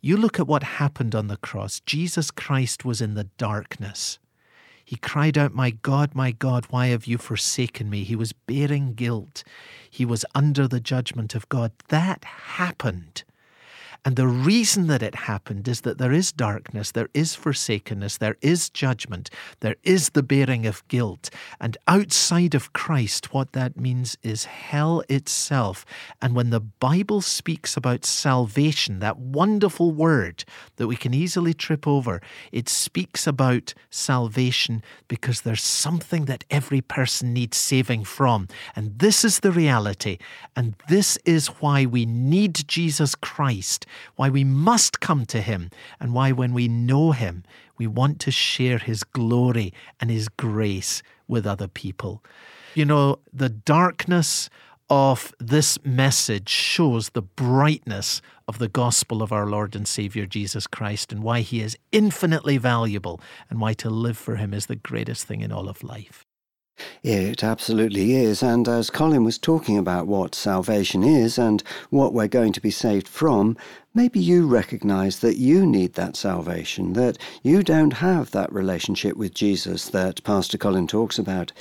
You 0.00 0.16
look 0.16 0.40
at 0.40 0.48
what 0.48 0.62
happened 0.64 1.14
on 1.14 1.28
the 1.28 1.36
cross. 1.36 1.78
Jesus 1.80 2.32
Christ 2.32 2.84
was 2.84 3.00
in 3.00 3.14
the 3.14 3.28
darkness. 3.38 4.18
He 4.84 4.96
cried 4.96 5.38
out, 5.38 5.54
My 5.54 5.70
God, 5.70 6.14
my 6.14 6.32
God, 6.32 6.66
why 6.70 6.88
have 6.88 7.06
you 7.06 7.18
forsaken 7.18 7.88
me? 7.88 8.04
He 8.04 8.16
was 8.16 8.32
bearing 8.32 8.94
guilt. 8.94 9.44
He 9.90 10.04
was 10.04 10.24
under 10.34 10.66
the 10.66 10.80
judgment 10.80 11.34
of 11.34 11.48
God. 11.48 11.72
That 11.88 12.24
happened. 12.24 13.24
And 14.04 14.16
the 14.16 14.26
reason 14.26 14.88
that 14.88 15.02
it 15.02 15.14
happened 15.14 15.68
is 15.68 15.82
that 15.82 15.98
there 15.98 16.10
is 16.10 16.32
darkness, 16.32 16.90
there 16.90 17.08
is 17.14 17.36
forsakenness, 17.36 18.18
there 18.18 18.36
is 18.42 18.68
judgment, 18.68 19.30
there 19.60 19.76
is 19.84 20.10
the 20.10 20.24
bearing 20.24 20.66
of 20.66 20.86
guilt. 20.88 21.30
And 21.60 21.76
outside 21.86 22.56
of 22.56 22.72
Christ, 22.72 23.32
what 23.32 23.52
that 23.52 23.76
means 23.76 24.16
is 24.24 24.46
hell 24.46 25.04
itself. 25.08 25.86
And 26.20 26.34
when 26.34 26.50
the 26.50 26.58
Bible 26.58 27.20
speaks 27.20 27.76
about 27.76 28.04
salvation, 28.04 28.98
that 28.98 29.18
wonderful 29.18 29.92
word 29.92 30.44
that 30.76 30.88
we 30.88 30.96
can 30.96 31.14
easily 31.14 31.54
trip 31.54 31.86
over, 31.86 32.20
it 32.50 32.68
speaks 32.68 33.28
about 33.28 33.72
salvation 33.88 34.82
because 35.06 35.42
there's 35.42 35.62
something 35.62 36.24
that 36.24 36.42
every 36.50 36.80
person 36.80 37.32
needs 37.32 37.56
saving 37.56 38.02
from. 38.02 38.48
And 38.74 38.98
this 38.98 39.24
is 39.24 39.40
the 39.40 39.52
reality. 39.52 40.18
And 40.56 40.74
this 40.88 41.18
is 41.24 41.46
why 41.60 41.86
we 41.86 42.04
need 42.04 42.66
Jesus 42.66 43.14
Christ 43.14 43.86
why 44.16 44.28
we 44.28 44.44
must 44.44 45.00
come 45.00 45.26
to 45.26 45.40
Him, 45.40 45.70
and 46.00 46.14
why, 46.14 46.32
when 46.32 46.52
we 46.52 46.68
know 46.68 47.12
Him, 47.12 47.44
we 47.78 47.86
want 47.86 48.20
to 48.20 48.30
share 48.30 48.78
His 48.78 49.04
glory 49.04 49.72
and 50.00 50.10
His 50.10 50.28
grace 50.28 51.02
with 51.28 51.46
other 51.46 51.68
people. 51.68 52.22
You 52.74 52.84
know, 52.84 53.18
the 53.32 53.48
darkness 53.48 54.48
of 54.88 55.32
this 55.38 55.82
message 55.84 56.50
shows 56.50 57.10
the 57.10 57.22
brightness 57.22 58.20
of 58.46 58.58
the 58.58 58.68
gospel 58.68 59.22
of 59.22 59.32
our 59.32 59.46
Lord 59.46 59.74
and 59.74 59.88
Savior 59.88 60.26
Jesus 60.26 60.66
Christ 60.66 61.12
and 61.12 61.22
why 61.22 61.40
he 61.40 61.60
is 61.60 61.78
infinitely 61.92 62.58
valuable 62.58 63.18
and 63.48 63.58
why 63.58 63.72
to 63.74 63.88
live 63.88 64.18
for 64.18 64.36
him 64.36 64.52
is 64.52 64.66
the 64.66 64.76
greatest 64.76 65.26
thing 65.26 65.40
in 65.40 65.50
all 65.50 65.68
of 65.68 65.82
life. 65.82 66.26
It 67.02 67.42
absolutely 67.42 68.14
is. 68.14 68.42
And 68.42 68.68
as 68.68 68.88
Colin 68.88 69.24
was 69.24 69.38
talking 69.38 69.76
about 69.76 70.06
what 70.06 70.34
salvation 70.34 71.02
is 71.02 71.36
and 71.36 71.62
what 71.90 72.14
we're 72.14 72.28
going 72.28 72.52
to 72.52 72.60
be 72.60 72.70
saved 72.70 73.08
from, 73.08 73.56
maybe 73.92 74.20
you 74.20 74.46
recognize 74.46 75.18
that 75.18 75.36
you 75.36 75.66
need 75.66 75.94
that 75.94 76.16
salvation, 76.16 76.92
that 76.92 77.18
you 77.42 77.62
don't 77.62 77.94
have 77.94 78.30
that 78.30 78.52
relationship 78.52 79.16
with 79.16 79.34
Jesus 79.34 79.88
that 79.90 80.22
Pastor 80.24 80.56
Colin 80.58 80.86
talks 80.86 81.18
about. 81.18 81.52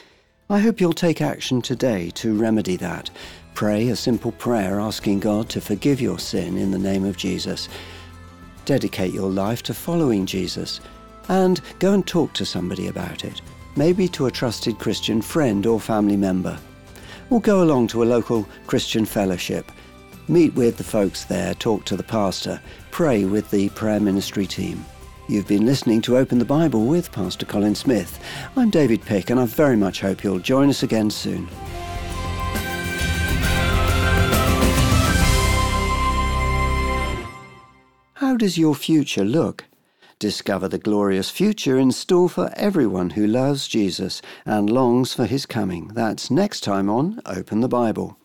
I 0.49 0.59
hope 0.59 0.79
you'll 0.79 0.93
take 0.93 1.21
action 1.21 1.61
today 1.61 2.11
to 2.15 2.37
remedy 2.37 2.75
that. 2.77 3.09
Pray 3.53 3.89
a 3.89 3.95
simple 3.95 4.31
prayer 4.33 4.79
asking 4.79 5.19
God 5.19 5.49
to 5.49 5.61
forgive 5.61 5.99
your 5.99 6.19
sin 6.19 6.57
in 6.57 6.71
the 6.71 6.79
name 6.79 7.03
of 7.03 7.17
Jesus. 7.17 7.67
Dedicate 8.65 9.13
your 9.13 9.29
life 9.29 9.63
to 9.63 9.73
following 9.73 10.25
Jesus 10.25 10.81
and 11.29 11.61
go 11.79 11.93
and 11.93 12.05
talk 12.05 12.33
to 12.33 12.45
somebody 12.45 12.87
about 12.87 13.23
it 13.25 13.41
maybe 13.75 14.07
to 14.09 14.25
a 14.25 14.31
trusted 14.31 14.79
Christian 14.79 15.21
friend 15.21 15.65
or 15.65 15.79
family 15.79 16.17
member. 16.17 16.57
Or 17.29 17.39
go 17.39 17.63
along 17.63 17.87
to 17.87 18.03
a 18.03 18.05
local 18.05 18.47
Christian 18.67 19.05
fellowship. 19.05 19.71
Meet 20.27 20.53
with 20.55 20.77
the 20.77 20.83
folks 20.83 21.25
there, 21.25 21.53
talk 21.55 21.85
to 21.85 21.95
the 21.95 22.03
pastor, 22.03 22.61
pray 22.91 23.25
with 23.25 23.49
the 23.51 23.69
prayer 23.69 23.99
ministry 23.99 24.45
team. 24.45 24.85
You've 25.27 25.47
been 25.47 25.65
listening 25.65 26.01
to 26.01 26.17
Open 26.17 26.39
the 26.39 26.45
Bible 26.45 26.85
with 26.85 27.11
Pastor 27.11 27.45
Colin 27.45 27.75
Smith. 27.75 28.19
I'm 28.57 28.69
David 28.69 29.01
Pick, 29.01 29.29
and 29.29 29.39
I 29.39 29.45
very 29.45 29.77
much 29.77 30.01
hope 30.01 30.23
you'll 30.23 30.39
join 30.39 30.69
us 30.69 30.83
again 30.83 31.09
soon. 31.09 31.47
How 38.15 38.35
does 38.35 38.57
your 38.57 38.75
future 38.75 39.25
look? 39.25 39.65
Discover 40.21 40.67
the 40.67 40.77
glorious 40.77 41.31
future 41.31 41.79
in 41.79 41.91
store 41.91 42.29
for 42.29 42.53
everyone 42.55 43.09
who 43.09 43.25
loves 43.25 43.67
Jesus 43.67 44.21
and 44.45 44.69
longs 44.69 45.15
for 45.15 45.25
his 45.25 45.47
coming. 45.47 45.87
That's 45.95 46.29
next 46.29 46.61
time 46.61 46.91
on 46.91 47.21
Open 47.25 47.61
the 47.61 47.67
Bible. 47.67 48.20